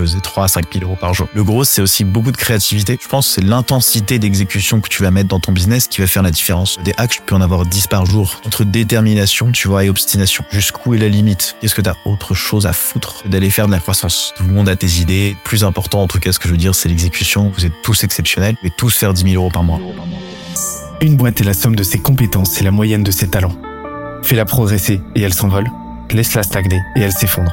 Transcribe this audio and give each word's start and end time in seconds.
faisais 0.00 0.20
3 0.20 0.44
à 0.44 0.48
5 0.48 0.72
000 0.72 0.84
euros 0.84 0.96
par 1.00 1.14
jour. 1.14 1.28
Le 1.34 1.44
gros, 1.44 1.64
c'est 1.64 1.82
aussi 1.82 2.04
beaucoup 2.04 2.32
de 2.32 2.36
créativité. 2.36 2.98
Je 3.00 3.08
pense 3.08 3.28
que 3.28 3.34
c'est 3.34 3.44
l'intensité 3.44 4.18
d'exécution 4.18 4.80
que 4.80 4.88
tu 4.88 5.02
vas 5.02 5.10
mettre 5.10 5.28
dans 5.28 5.40
ton 5.40 5.52
business 5.52 5.88
qui 5.88 6.00
va 6.00 6.06
faire 6.06 6.22
la 6.22 6.30
différence. 6.30 6.78
Des 6.84 6.94
hacks, 6.96 7.10
tu 7.10 7.22
peux 7.22 7.34
en 7.34 7.40
avoir 7.40 7.66
10 7.66 7.86
par 7.86 8.06
jour. 8.06 8.40
Entre 8.46 8.64
détermination, 8.64 9.52
tu 9.52 9.68
vois, 9.68 9.84
et 9.84 9.90
obstination. 9.90 10.44
Jusqu'où 10.50 10.94
est 10.94 10.98
la 10.98 11.08
limite? 11.08 11.56
Qu'est-ce 11.60 11.74
que 11.74 11.82
tu 11.82 11.88
as 11.88 11.96
autre 12.04 12.34
chose 12.34 12.66
à 12.66 12.72
foutre? 12.72 13.22
D'aller 13.26 13.50
faire 13.50 13.66
de 13.66 13.72
la 13.72 13.80
croissance 13.80 14.32
Tout 14.36 14.44
le 14.44 14.52
monde 14.52 14.68
a 14.68 14.76
tes 14.76 15.00
idées. 15.00 15.36
Plus 15.44 15.64
important, 15.64 16.02
en 16.02 16.06
tout 16.06 16.18
cas, 16.18 16.32
ce 16.32 16.38
que 16.38 16.48
je 16.48 16.52
veux 16.52 16.58
dire, 16.58 16.74
c'est 16.74 16.88
l'exécution. 16.88 17.52
Vous 17.56 17.66
êtes 17.66 17.82
tous 17.82 18.04
exceptionnels 18.04 18.56
et 18.62 18.70
tous 18.70 18.96
faire 18.96 19.14
10 19.14 19.22
000 19.32 19.34
euros 19.34 19.50
par 19.50 19.62
mois. 19.62 19.80
Une 21.00 21.16
boîte 21.16 21.40
est 21.40 21.44
la 21.44 21.54
somme 21.54 21.76
de 21.76 21.82
ses 21.82 21.98
compétences 21.98 22.60
et 22.60 22.64
la 22.64 22.70
moyenne 22.70 23.02
de 23.02 23.10
ses 23.10 23.28
talents. 23.28 23.56
Fais-la 24.22 24.44
progresser 24.44 25.00
et 25.14 25.22
elle 25.22 25.34
s'envole. 25.34 25.66
Laisse-la 26.10 26.42
stagner 26.42 26.80
et 26.96 27.00
elle 27.00 27.12
s'effondre. 27.12 27.52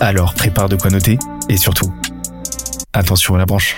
Alors 0.00 0.32
prépare 0.32 0.68
de 0.68 0.76
quoi 0.76 0.90
noter, 0.90 1.18
et 1.48 1.56
surtout, 1.56 1.92
attention 2.92 3.34
à 3.34 3.38
la 3.38 3.46
branche. 3.46 3.76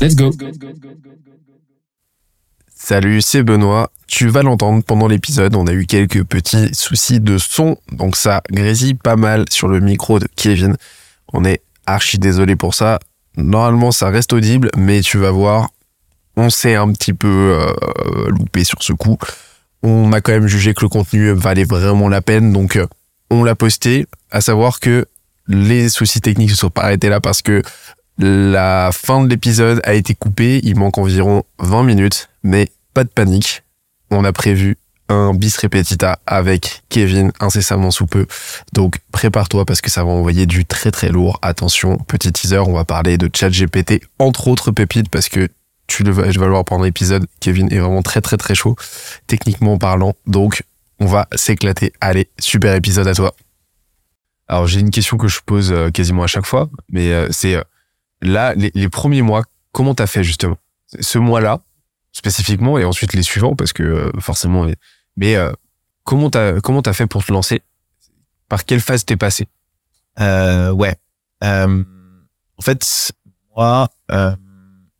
Let's 0.00 0.16
go. 0.16 0.30
Salut, 2.74 3.22
c'est 3.22 3.42
Benoît. 3.42 3.90
Tu 4.08 4.28
vas 4.28 4.42
l'entendre 4.42 4.82
pendant 4.82 5.06
l'épisode, 5.06 5.54
on 5.54 5.66
a 5.66 5.72
eu 5.72 5.86
quelques 5.86 6.24
petits 6.24 6.74
soucis 6.74 7.20
de 7.20 7.38
son, 7.38 7.76
donc 7.92 8.16
ça 8.16 8.42
grésille 8.50 8.94
pas 8.94 9.16
mal 9.16 9.44
sur 9.48 9.68
le 9.68 9.80
micro 9.80 10.18
de 10.18 10.28
Kevin. 10.36 10.76
On 11.32 11.44
est 11.44 11.62
archi 11.86 12.18
désolé 12.18 12.56
pour 12.56 12.74
ça. 12.74 12.98
Normalement, 13.36 13.92
ça 13.92 14.08
reste 14.08 14.32
audible, 14.32 14.70
mais 14.76 15.00
tu 15.00 15.18
vas 15.18 15.30
voir, 15.30 15.68
on 16.36 16.50
s'est 16.50 16.74
un 16.74 16.92
petit 16.92 17.12
peu 17.12 17.28
euh, 17.60 18.28
loupé 18.28 18.64
sur 18.64 18.82
ce 18.82 18.92
coup. 18.92 19.18
On 19.82 20.12
a 20.12 20.20
quand 20.20 20.32
même 20.32 20.48
jugé 20.48 20.74
que 20.74 20.82
le 20.82 20.88
contenu 20.88 21.32
valait 21.32 21.64
vraiment 21.64 22.08
la 22.08 22.22
peine, 22.22 22.52
donc 22.52 22.76
euh, 22.76 22.86
on 23.30 23.44
l'a 23.44 23.54
posté. 23.54 24.06
À 24.30 24.40
savoir 24.40 24.80
que 24.80 25.06
les 25.48 25.88
soucis 25.88 26.20
techniques 26.20 26.50
se 26.50 26.56
sont 26.56 26.70
pas 26.70 26.82
arrêtés 26.82 27.08
là 27.08 27.20
parce 27.20 27.42
que 27.42 27.62
la 28.18 28.90
fin 28.92 29.22
de 29.22 29.28
l'épisode 29.28 29.80
a 29.84 29.94
été 29.94 30.14
coupée. 30.14 30.60
Il 30.62 30.76
manque 30.76 30.98
environ 30.98 31.44
20 31.58 31.82
minutes, 31.84 32.28
mais 32.42 32.70
pas 32.94 33.04
de 33.04 33.10
panique. 33.10 33.62
On 34.10 34.24
a 34.24 34.32
prévu 34.32 34.78
un 35.08 35.34
bis 35.34 35.56
repetita 35.58 36.18
avec 36.26 36.82
Kevin 36.88 37.32
incessamment 37.40 37.90
sous 37.90 38.06
peu. 38.06 38.26
Donc 38.72 38.98
prépare-toi 39.12 39.64
parce 39.64 39.80
que 39.80 39.90
ça 39.90 40.04
va 40.04 40.10
envoyer 40.10 40.46
du 40.46 40.64
très 40.64 40.90
très 40.90 41.08
lourd. 41.08 41.38
Attention, 41.42 41.98
petit 41.98 42.32
teaser, 42.32 42.58
on 42.58 42.72
va 42.72 42.84
parler 42.84 43.18
de 43.18 43.30
ChatGPT, 43.32 44.02
entre 44.18 44.48
autres 44.48 44.70
pépites 44.70 45.08
parce 45.08 45.28
que 45.28 45.48
tu 45.86 46.02
le 46.02 46.10
vas, 46.10 46.30
je 46.30 46.38
vais 46.38 46.46
le 46.46 46.50
voir 46.50 46.64
pendant 46.64 46.84
l'épisode. 46.84 47.26
Kevin 47.40 47.72
est 47.72 47.78
vraiment 47.78 48.02
très 48.02 48.20
très 48.20 48.36
très 48.36 48.54
chaud, 48.54 48.76
techniquement 49.26 49.78
parlant. 49.78 50.14
Donc 50.26 50.62
on 50.98 51.06
va 51.06 51.28
s'éclater. 51.34 51.92
Allez, 52.00 52.28
super 52.38 52.74
épisode 52.74 53.06
à 53.06 53.14
toi. 53.14 53.34
Alors 54.48 54.66
j'ai 54.66 54.80
une 54.80 54.90
question 54.90 55.16
que 55.16 55.28
je 55.28 55.40
pose 55.44 55.72
euh, 55.72 55.90
quasiment 55.90 56.22
à 56.22 56.28
chaque 56.28 56.46
fois, 56.46 56.70
mais 56.90 57.10
euh, 57.10 57.28
c'est 57.30 57.56
euh, 57.56 57.62
là 58.22 58.54
les, 58.54 58.88
premiers 58.88 59.22
mois, 59.22 59.42
comment 59.72 59.94
t'as 59.94 60.06
fait 60.06 60.22
justement? 60.22 60.56
Ce 61.00 61.18
mois-là, 61.18 61.60
spécifiquement 62.12 62.78
et 62.78 62.84
ensuite 62.84 63.12
les 63.12 63.22
suivants 63.22 63.56
parce 63.56 63.72
que 63.72 64.10
forcément 64.20 64.64
mais 65.16 65.36
euh, 65.36 65.52
comment 66.04 66.30
t'as 66.30 66.60
comment 66.60 66.82
t'as 66.82 66.92
fait 66.92 67.06
pour 67.06 67.24
te 67.24 67.32
lancer? 67.32 67.62
Par 68.48 68.64
quelle 68.64 68.80
phase 68.80 69.04
t'es 69.04 69.16
passé? 69.16 69.48
Euh, 70.20 70.70
ouais. 70.70 70.96
Euh, 71.44 71.84
en 72.58 72.62
fait, 72.62 73.12
moi, 73.56 73.88
euh, 74.10 74.34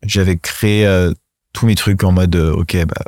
j'avais 0.03 0.37
créé 0.37 0.85
euh, 0.85 1.13
tous 1.53 1.65
mes 1.65 1.75
trucs 1.75 2.03
en 2.03 2.11
mode, 2.11 2.35
euh, 2.35 2.53
ok, 2.53 2.85
bah, 2.85 3.03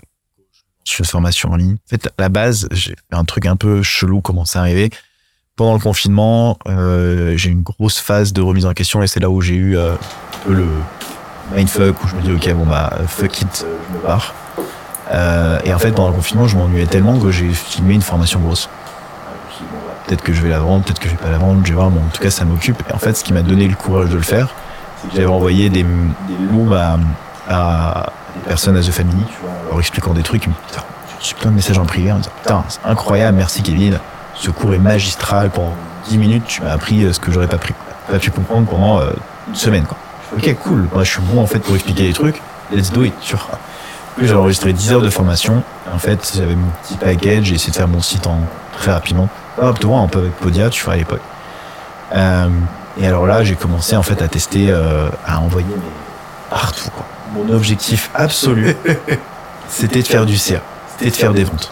je 0.88 1.04
formation 1.04 1.52
en 1.52 1.56
ligne. 1.56 1.74
En 1.74 1.90
fait, 1.90 2.08
à 2.08 2.12
la 2.18 2.30
base, 2.30 2.68
j'ai 2.72 2.92
fait 2.92 3.16
un 3.16 3.26
truc 3.26 3.46
un 3.46 3.56
peu 3.56 3.84
chelou, 3.84 4.22
comment 4.22 4.46
c'est 4.46 4.58
arrivé. 4.58 4.90
Pendant 5.56 5.74
le 5.74 5.80
confinement, 5.80 6.58
j'ai 6.66 7.50
une 7.50 7.64
grosse 7.64 8.00
phase 8.00 8.32
de 8.32 8.42
remise 8.42 8.66
en 8.66 8.74
question 8.74 9.04
et 9.04 9.08
c'est 9.08 9.20
là 9.20 9.30
où 9.30 9.42
j'ai 9.42 9.56
eu 9.56 9.78
un 9.78 9.98
peu 10.46 10.54
le 10.54 10.66
mindfuck 11.54 12.02
où 12.02 12.08
je 12.08 12.16
me 12.16 12.22
dis, 12.22 12.32
ok, 12.32 12.54
bon 12.56 12.66
bah, 12.66 12.98
fuck 13.08 13.42
it, 13.42 13.66
je 13.90 13.98
me 13.98 14.02
barre. 14.02 14.34
Euh, 15.12 15.60
et 15.64 15.74
en 15.74 15.80
fait, 15.80 15.92
pendant 15.92 16.10
le 16.10 16.16
confinement, 16.16 16.48
je 16.48 16.56
m'ennuyais 16.58 16.86
tellement 16.86 17.18
que 17.18 17.32
j'ai 17.32 17.50
filmé 17.50 17.96
une 17.96 18.02
formation 18.02 18.40
grosse. 18.40 18.70
Peut-être 20.06 20.24
que 20.24 20.34
je 20.34 20.42
vais 20.42 20.50
la 20.50 20.60
vendre, 20.60 20.84
peut-être 20.84 21.00
que 21.00 21.08
je 21.08 21.12
vais 21.14 21.22
pas 21.22 21.30
la 21.30 21.38
vendre, 21.38 21.62
je 21.64 21.70
vais 21.70 21.76
voir, 21.76 21.92
mais 21.92 22.00
en 22.00 22.10
tout 22.12 22.22
cas, 22.22 22.30
ça 22.30 22.46
m'occupe. 22.46 22.82
Et 22.90 22.94
en 22.94 22.98
fait, 22.98 23.14
ce 23.14 23.24
qui 23.24 23.34
m'a 23.34 23.42
donné 23.42 23.68
le 23.68 23.76
courage 23.76 24.10
de 24.10 24.16
le 24.16 24.24
faire, 24.24 24.50
j'avais 25.14 25.28
envoyé 25.28 25.70
des, 25.70 25.84
des 25.84 26.38
looms 26.52 26.74
à, 26.74 28.12
des 28.36 28.42
personnes 28.48 28.78
à 28.78 28.82
The 28.82 28.92
Family, 28.92 29.24
leur 29.70 29.80
expliquant 29.80 30.14
des 30.14 30.24
trucs. 30.24 30.48
J'ai 31.22 31.34
plein 31.36 31.52
de 31.52 31.56
messages 31.56 31.78
en 31.78 31.86
privé 31.86 32.12
en 32.12 32.18
disant, 32.18 32.32
putain, 32.42 32.64
c'est 32.70 32.80
incroyable, 32.86 33.38
merci 33.38 33.62
Kevin. 33.62 34.00
Ce 34.36 34.52
cours 34.52 34.74
est 34.74 34.80
magistral. 34.80 35.50
Pendant 35.50 35.74
10 36.08 36.18
minutes, 36.18 36.44
tu 36.48 36.62
m'as 36.62 36.72
appris 36.72 37.04
euh, 37.04 37.12
ce 37.12 37.20
que 37.20 37.32
j'aurais 37.32 37.48
pas 37.48 37.58
pris. 37.58 37.74
Pas 38.10 38.20
pu 38.20 38.32
comprendre 38.32 38.68
pendant 38.68 39.00
euh, 39.00 39.12
une 39.50 39.56
semaine, 39.56 39.84
quoi. 39.84 39.98
Ok, 40.36 40.56
cool. 40.64 40.88
Moi, 40.94 41.04
je 41.04 41.12
suis 41.12 41.22
bon, 41.22 41.42
en 41.42 41.46
fait, 41.46 41.60
pour 41.60 41.76
expliquer 41.76 42.04
les 42.04 42.14
trucs. 42.14 42.42
Let's 42.72 42.92
do 42.92 43.04
it, 43.04 43.14
tu. 43.20 43.36
Puis 44.20 44.28
j'ai 44.28 44.36
enregistré 44.36 44.74
10 44.74 44.92
heures 44.92 45.02
de 45.02 45.10
formation. 45.10 45.64
En 45.94 45.98
fait, 45.98 46.34
j'avais 46.36 46.54
mon 46.54 46.68
petit 46.84 46.96
package, 46.96 47.46
j'ai 47.46 47.56
essayé 47.56 47.72
de 47.72 47.78
faire 47.78 47.88
mon 47.88 48.02
site 48.02 48.28
en 48.28 48.42
très 48.74 48.92
rapidement. 48.92 49.30
Pas 49.56 49.72
toi, 49.72 50.00
un 50.00 50.08
peu 50.08 50.20
avec 50.20 50.36
Podia, 50.36 50.70
tu 50.70 50.84
vois, 50.84 50.96
à 50.96 50.98
l'époque. 50.98 51.22
Euh, 52.14 52.50
et 53.00 53.08
alors 53.08 53.26
là, 53.26 53.46
j'ai 53.46 53.56
commencé 53.56 53.96
en 53.96 54.04
fait 54.04 54.22
à 54.22 54.28
tester, 54.28 54.72
euh, 54.72 55.08
à 55.26 55.40
envoyer 55.40 55.68
partout. 56.50 56.90
Quoi. 56.90 57.06
Mon 57.34 57.54
objectif 57.54 58.10
absolu, 58.14 58.76
c'était 59.70 60.02
de 60.02 60.08
faire 60.08 60.26
du 60.26 60.36
CA, 60.36 60.60
c'était 60.98 61.12
de 61.12 61.16
faire 61.16 61.34
des 61.34 61.46
ventes. 61.46 61.72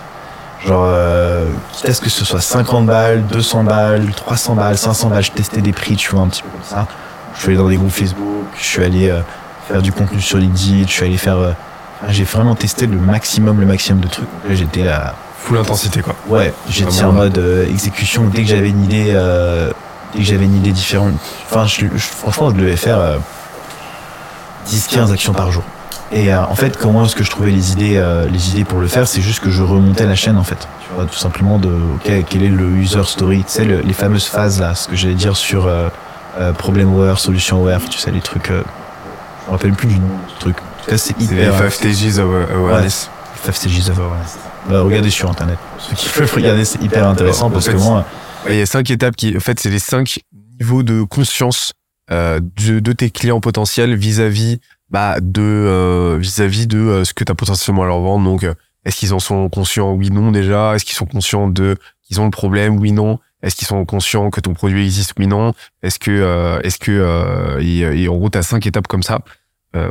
Genre, 0.66 0.86
euh, 0.88 1.50
quitte 1.74 1.90
à 1.90 1.94
ce 1.94 2.00
que 2.00 2.10
ce 2.10 2.24
soit 2.24 2.40
50 2.40 2.86
balles, 2.86 3.26
200 3.26 3.66
balles, 3.66 4.10
300 4.16 4.56
balles, 4.56 4.78
500 4.78 5.10
balles, 5.10 5.24
je 5.24 5.32
testais 5.34 5.60
des 5.60 5.74
prix, 5.74 5.98
tu 5.98 6.12
vois, 6.12 6.22
un 6.22 6.28
petit 6.28 6.44
peu 6.44 6.50
comme 6.50 6.64
ça. 6.64 6.88
Je 7.36 7.42
suis 7.42 7.50
allé 7.50 7.58
dans 7.58 7.68
des 7.68 7.76
groupes 7.76 7.92
Facebook, 7.92 8.46
je 8.58 8.64
suis 8.64 8.84
allé 8.86 9.10
euh, 9.10 9.20
faire 9.68 9.82
du 9.82 9.92
contenu 9.92 10.22
sur 10.22 10.38
LinkedIn, 10.38 10.88
je 10.88 10.94
suis 10.94 11.04
allé 11.04 11.18
faire... 11.18 11.40
enfin, 12.02 12.12
j'ai 12.12 12.24
vraiment 12.24 12.56
testé 12.56 12.88
le 12.88 12.98
maximum, 12.98 13.60
le 13.60 13.66
maximum 13.66 14.02
de 14.02 14.08
trucs. 14.08 14.28
J'étais 14.52 14.84
là... 14.84 15.16
full 15.40 15.58
intensité 15.58 16.02
quoi 16.02 16.16
Ouais, 16.28 16.54
j'étais 16.70 17.04
en 17.04 17.12
mode 17.12 17.38
euh, 17.38 17.68
exécution 17.70 18.26
dès 18.28 18.44
que 18.44 18.50
j'avais 18.50 18.70
une 18.70 18.84
idée, 18.84 19.12
euh, 19.14 19.72
dès 20.14 20.20
que 20.20 20.26
j'avais 20.26 20.46
une 20.46 20.56
idée 20.58 20.72
différente. 20.72 21.14
Enfin, 21.50 21.66
je, 21.66 21.86
je- 21.94 21.98
franchement, 21.98 22.50
je 22.52 22.56
devais 22.56 22.76
faire 22.76 22.98
euh, 23.00 23.18
10-15 24.68 25.12
actions 25.14 25.34
par 25.34 25.52
jour. 25.52 25.64
Et 26.12 26.34
euh, 26.34 26.42
en 26.46 26.56
fait, 26.56 26.78
comment 26.78 27.06
est-ce 27.06 27.16
que 27.16 27.24
je 27.24 27.30
trouvais 27.30 27.52
les 27.52 27.72
idées, 27.74 28.02
les 28.32 28.52
idées 28.52 28.64
pour 28.64 28.80
le 28.80 28.88
faire 28.88 29.08
C'est 29.08 29.22
juste 29.22 29.42
que 29.42 29.50
je 29.50 29.62
remontais 29.64 30.06
la 30.06 30.16
chaîne 30.16 30.38
en 30.38 30.44
fait. 30.44 30.68
Tu 30.82 30.88
vois, 30.96 31.06
tout 31.06 31.18
simplement 31.18 31.58
de, 31.60 31.70
ok, 31.96 32.12
quel 32.30 32.44
est 32.44 32.48
le 32.50 32.70
user 32.70 33.04
story? 33.06 33.40
Tu 33.40 33.52
sais, 33.52 33.66
le- 33.66 33.82
les 33.82 33.94
fameuses 33.94 34.26
phases 34.26 34.60
là, 34.62 34.74
ce 34.76 34.88
que 34.88 34.96
j'allais 34.96 35.16
dire 35.16 35.36
sur 35.36 35.70
problem 36.58 36.90
aware, 36.94 37.20
solution 37.20 37.58
aware, 37.58 37.82
tu 37.90 37.98
sais, 38.00 38.12
les 38.12 38.22
trucs. 38.22 38.48
je 38.48 38.54
me 38.54 39.52
rappelle 39.52 39.74
plus 39.74 39.88
du 39.88 39.96
nom 40.00 40.08
de 40.08 40.32
ce 40.34 40.40
truc. 40.40 40.58
Cas, 40.88 40.98
c'est 40.98 41.16
c'est 41.20 41.20
les 41.36 41.44
hyper. 41.44 41.58
5 41.58 41.70
stages 41.72 42.20
of 42.20 42.52
awareness. 42.52 43.10
Stages 43.52 43.90
of 43.90 44.00
awareness. 44.00 44.38
Bah, 44.70 44.82
regardez 44.82 45.10
sur 45.10 45.30
internet. 45.30 45.58
Ceux 45.80 45.96
qui 45.96 46.10
peuvent 46.10 46.34
regarder, 46.34 46.66
c'est 46.66 46.82
hyper 46.82 47.08
intéressant 47.08 47.50
parce 47.50 47.66
fait, 47.66 47.74
que 47.74 47.78
moi, 47.78 48.06
Ouais, 48.46 48.56
il 48.56 48.60
y 48.60 48.62
a 48.62 48.66
cinq 48.66 48.90
étapes 48.92 49.16
qui 49.16 49.36
en 49.36 49.40
fait 49.40 49.60
c'est 49.60 49.70
les 49.70 49.80
cinq 49.80 50.20
niveaux 50.60 50.84
de 50.84 51.04
conscience 51.04 51.74
euh, 52.12 52.40
de, 52.66 52.80
de 52.80 52.92
tes 52.94 53.10
clients 53.10 53.40
potentiels 53.42 53.96
vis-à-vis 53.96 54.60
bah 54.90 55.18
de 55.22 55.42
euh, 55.42 56.18
vis-à-vis 56.20 56.68
de 56.68 56.78
euh, 56.78 57.04
ce 57.04 57.14
que 57.14 57.24
tu 57.26 57.32
as 57.32 57.36
potentiellement 57.36 57.84
à 57.84 57.88
leur 57.88 58.00
vendre. 58.00 58.24
Donc 58.26 58.44
euh, 58.44 58.54
est-ce 58.86 58.96
qu'ils 58.98 59.14
en 59.14 59.20
sont 59.20 59.50
conscients? 59.50 59.92
Oui 59.94 60.10
non 60.12 60.32
déjà. 60.32 60.76
Est-ce 60.76 60.86
qu'ils 60.86 60.96
sont 60.96 61.06
conscients 61.06 61.48
de 61.50 61.78
qu'ils 62.08 62.22
ont 62.22 62.26
le 62.26 62.32
problème? 62.32 62.78
Oui 62.80 62.92
non. 62.94 63.20
Est-ce 63.44 63.56
qu'ils 63.56 63.68
sont 63.68 63.84
conscients 63.86 64.30
que 64.30 64.40
ton 64.40 64.54
produit 64.54 64.84
existe? 64.86 65.14
Oui 65.20 65.28
non. 65.28 65.54
Est-ce 65.84 66.00
que 66.00 66.12
euh, 66.12 66.60
est-ce 66.62 66.78
que 66.80 66.92
euh, 66.92 67.60
et, 67.62 67.80
et 68.04 68.08
en 68.08 68.16
gros 68.16 68.30
tu 68.30 68.38
as 68.38 68.44
cinq 68.44 68.66
étapes 68.66 68.88
comme 68.88 69.04
ça. 69.04 69.16
Euh, 69.16 69.20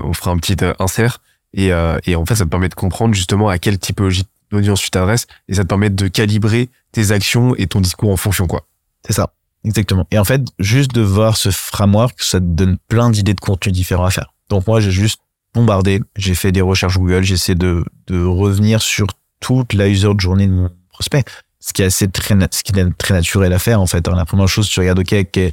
on 0.03 0.13
fera 0.13 0.31
un 0.31 0.39
petit 0.39 0.57
euh, 0.63 0.75
insert 0.79 1.21
et, 1.53 1.73
euh, 1.73 1.99
et 2.05 2.17
en 2.17 2.27
fait 2.27 2.35
ça 2.35 2.45
te 2.45 2.51
permet 2.51 2.69
de 2.69 2.75
comprendre 2.75 3.15
justement 3.15 3.49
à 3.49 3.59
quelle 3.59 3.79
typologie 3.79 4.25
d'audience 4.51 4.81
tu 4.81 4.91
t'adresses 4.91 5.27
et 5.49 5.55
ça 5.55 5.63
te 5.63 5.69
permet 5.69 5.91
de 5.91 6.09
calibrer 6.09 6.69
tes 6.93 7.11
actions 7.11 7.55
et 7.57 7.67
ton 7.67 7.81
discours 7.81 8.11
en 8.11 8.17
fonction 8.17 8.47
quoi 8.47 8.67
c'est 9.07 9.13
ça. 9.13 9.33
Exactement. 9.65 10.07
Et 10.11 10.19
en 10.19 10.25
fait, 10.25 10.43
juste 10.59 10.93
de 10.93 11.01
voir 11.01 11.37
ce 11.37 11.51
framework, 11.51 12.23
ça 12.23 12.39
te 12.39 12.45
donne 12.45 12.79
plein 12.89 13.11
d'idées 13.11 13.35
de 13.35 13.41
contenu 13.41 13.73
différents 13.73 14.05
à 14.05 14.11
faire. 14.11 14.33
Donc 14.49 14.67
moi, 14.67 14.81
j'ai 14.81 14.91
juste 14.91 15.21
bombardé. 15.55 16.01
J'ai 16.17 16.35
fait 16.35 16.53
des 16.53 16.61
recherches 16.61 16.99
Google. 16.99 17.23
J'essaie 17.23 17.55
de, 17.55 17.85
de 18.07 18.23
revenir 18.23 18.81
sur 18.81 19.07
toute 19.41 19.73
la 19.73 19.89
user 19.89 20.11
journée 20.19 20.47
de 20.47 20.53
mon 20.53 20.71
prospect. 20.91 21.25
Ce 21.59 21.73
qui 21.73 21.83
est 21.83 21.87
assez 21.87 22.09
très, 22.09 22.37
ce 22.53 22.63
qui 22.63 22.79
est 22.79 22.99
très 22.99 23.15
naturel 23.15 23.53
à 23.53 23.59
faire, 23.59 23.81
en 23.81 23.87
fait. 23.87 24.07
La 24.07 24.25
première 24.25 24.49
chose, 24.49 24.69
tu 24.69 24.79
regardes, 24.79 25.01
OK, 25.01 25.13
ok, 25.13 25.53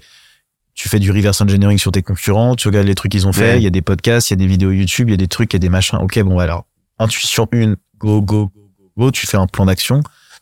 tu 0.74 0.90
fais 0.90 1.00
du 1.00 1.12
reverse 1.12 1.40
engineering 1.42 1.78
sur 1.78 1.92
tes 1.92 2.02
concurrents, 2.02 2.56
tu 2.56 2.68
regardes 2.68 2.88
les 2.88 2.96
trucs 2.96 3.12
qu'ils 3.12 3.28
ont 3.28 3.34
fait, 3.34 3.52
Ouais. 3.54 3.58
il 3.58 3.64
y 3.64 3.68
a 3.68 3.70
des 3.70 3.82
podcasts, 3.82 4.30
il 4.30 4.34
y 4.34 4.36
a 4.36 4.38
des 4.38 4.48
vidéos 4.48 4.72
YouTube, 4.72 5.10
il 5.10 5.12
y 5.12 5.14
a 5.14 5.18
des 5.18 5.28
trucs, 5.28 5.54
il 5.54 5.56
y 5.56 5.58
a 5.58 5.60
des 5.60 5.70
machins. 5.70 6.00
OK, 6.00 6.20
bon, 6.22 6.40
alors, 6.40 6.66
intuition 7.00 7.48
une, 7.52 7.76
go, 8.00 8.22
go, 8.22 8.48
go, 8.48 8.52
go, 8.80 8.92
go, 8.98 9.12
tu 9.12 9.28
fais 9.28 9.38
un 9.38 9.48
plan 9.48 9.66
d'action, 9.66 10.02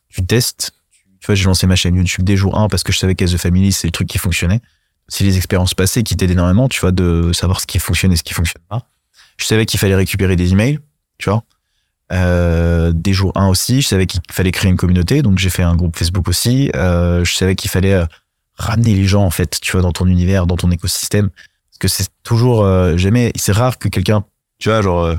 tu 0.10 0.26
testes. 0.26 0.72
Tu 1.20 1.26
vois, 1.28 1.36
j'ai 1.36 1.46
lancé 1.46 1.68
ma 1.68 1.76
chaîne 1.76 1.96
YouTube 1.96 2.24
dès 2.26 2.36
jour 2.38 2.58
1 2.58 2.68
parce 2.70 2.84
que 2.84 2.92
je 2.92 2.98
savais 2.98 3.14
qu'As 3.16 3.28
The 3.28 3.38
Family, 3.38 3.72
c'est 3.72 3.88
le 3.88 3.92
truc 3.92 4.08
qui 4.08 4.18
fonctionnait. 4.18 4.60
C'est 5.08 5.24
les 5.24 5.36
expériences 5.38 5.74
passées 5.74 6.04
qui 6.04 6.16
t'aident 6.16 6.32
énormément, 6.32 6.68
tu 6.70 6.80
vois, 6.80 6.92
de 6.92 7.32
savoir 7.34 7.60
ce 7.60 7.68
qui 7.68 7.78
fonctionne 7.80 8.12
et 8.12 8.16
ce 8.16 8.24
qui 8.24 8.34
fonctionne 8.34 8.64
pas. 8.70 8.88
Je 9.38 9.46
savais 9.46 9.66
qu'il 9.66 9.80
fallait 9.80 9.96
récupérer 9.96 10.36
des 10.36 10.52
emails, 10.54 10.80
tu 11.18 11.30
vois. 11.30 11.44
Euh, 12.12 12.92
des 12.94 13.14
jours 13.14 13.32
1 13.36 13.48
aussi, 13.48 13.82
je 13.82 13.88
savais 13.88 14.06
qu'il 14.06 14.20
fallait 14.32 14.52
créer 14.52 14.70
une 14.72 14.78
communauté, 14.78 15.22
donc 15.22 15.38
j'ai 15.38 15.50
fait 15.50 15.64
un 15.64 15.76
groupe 15.76 15.96
Facebook 15.98 16.28
aussi. 16.28 16.70
Euh, 16.76 17.24
je 17.24 17.34
savais 17.34 17.56
qu'il 17.56 17.70
fallait 17.70 17.94
euh, 17.94 18.06
ramener 18.56 18.96
les 18.96 19.06
gens 19.06 19.24
en 19.24 19.30
fait, 19.30 19.60
tu 19.62 19.72
vois, 19.74 19.82
dans 19.82 19.92
ton 19.92 20.08
univers, 20.08 20.48
dans 20.48 20.58
ton 20.58 20.72
écosystème, 20.72 21.30
parce 21.30 21.78
que 21.80 21.88
c'est 21.88 22.10
toujours 22.24 22.64
euh, 22.64 22.98
jamais, 22.98 23.32
c'est 23.36 23.52
rare 23.52 23.78
que 23.78 23.88
quelqu'un, 23.88 24.24
tu 24.60 24.70
vois, 24.70 24.82
genre, 24.82 25.04
euh, 25.04 25.16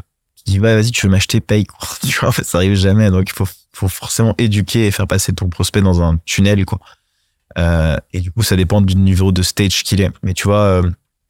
dis 0.47 0.61
ouais, 0.61 0.75
vas-y, 0.75 0.91
tu 0.91 1.07
veux 1.07 1.13
m'acheter, 1.13 1.41
paye, 1.41 1.65
quoi. 1.65 1.89
tu 2.03 2.19
vois, 2.19 2.29
en 2.29 2.33
fait, 2.33 2.45
ça 2.45 2.59
arrive 2.59 2.75
jamais, 2.75 3.11
donc 3.11 3.29
il 3.29 3.35
faut, 3.35 3.49
faut 3.73 3.89
forcément 3.89 4.35
éduquer 4.39 4.87
et 4.87 4.91
faire 4.91 5.07
passer 5.07 5.33
ton 5.33 5.49
prospect 5.49 5.83
dans 5.83 6.03
un 6.03 6.19
tunnel, 6.25 6.65
quoi. 6.65 6.81
Euh, 7.59 7.97
et 8.13 8.21
du 8.21 8.31
coup, 8.33 8.43
ça 8.43 8.57
dépend 8.57 8.81
du 8.81 8.97
niveau 8.97 9.31
de 9.31 9.43
stage 9.43 9.83
qu'il 9.83 10.01
est. 10.01 10.11
Mais 10.23 10.33
tu 10.33 10.45
vois, 10.45 10.83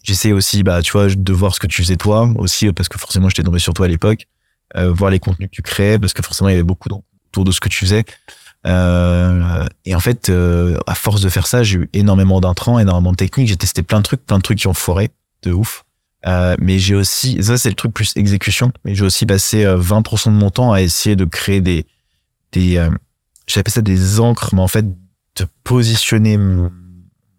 j'essaie 0.04 0.30
aussi, 0.30 0.62
bah, 0.62 0.80
tu 0.80 0.92
vois, 0.92 1.08
de 1.08 1.32
voir 1.32 1.52
ce 1.52 1.58
que 1.58 1.66
tu 1.66 1.82
faisais 1.82 1.96
toi 1.96 2.30
aussi, 2.36 2.72
parce 2.72 2.88
que 2.88 2.96
forcément, 2.96 3.28
j'étais 3.28 3.42
tombé 3.42 3.58
sur 3.58 3.74
toi 3.74 3.86
à 3.86 3.88
l'époque 3.88 4.28
voir 4.74 5.10
les 5.10 5.18
contenus 5.18 5.50
que 5.50 5.54
tu 5.54 5.60
créais 5.60 5.98
parce 5.98 6.14
que 6.14 6.22
forcément 6.22 6.48
il 6.48 6.52
y 6.52 6.54
avait 6.54 6.62
beaucoup 6.62 6.88
autour 7.28 7.44
de 7.44 7.52
ce 7.52 7.60
que 7.60 7.68
tu 7.68 7.80
faisais 7.80 8.04
euh, 8.66 9.64
et 9.84 9.94
en 9.94 10.00
fait 10.00 10.28
euh, 10.28 10.78
à 10.86 10.94
force 10.94 11.20
de 11.20 11.28
faire 11.28 11.46
ça 11.46 11.62
j'ai 11.62 11.78
eu 11.78 11.90
énormément 11.92 12.40
d'intrants 12.40 12.78
énormément 12.78 13.10
de 13.10 13.16
techniques 13.16 13.48
j'ai 13.48 13.56
testé 13.56 13.82
plein 13.82 13.98
de 13.98 14.04
trucs 14.04 14.24
plein 14.24 14.38
de 14.38 14.42
trucs 14.42 14.58
qui 14.58 14.68
ont 14.68 14.74
foiré 14.74 15.10
de 15.42 15.52
ouf 15.52 15.84
euh, 16.26 16.54
mais 16.60 16.78
j'ai 16.78 16.94
aussi 16.94 17.42
ça 17.42 17.58
c'est 17.58 17.68
le 17.70 17.74
truc 17.74 17.92
plus 17.92 18.12
exécution 18.16 18.72
mais 18.84 18.94
j'ai 18.94 19.04
aussi 19.04 19.26
passé 19.26 19.64
euh, 19.64 19.78
20% 19.78 20.26
de 20.26 20.36
mon 20.36 20.50
temps 20.50 20.72
à 20.72 20.80
essayer 20.80 21.16
de 21.16 21.24
créer 21.24 21.60
des 21.60 21.86
des 22.52 22.76
euh, 22.76 22.90
j'appelle 23.48 23.72
ça 23.72 23.82
des 23.82 24.20
encres 24.20 24.54
mais 24.54 24.60
en 24.60 24.68
fait 24.68 24.86
de 24.86 25.46
positionner 25.64 26.36
mon 26.36 26.70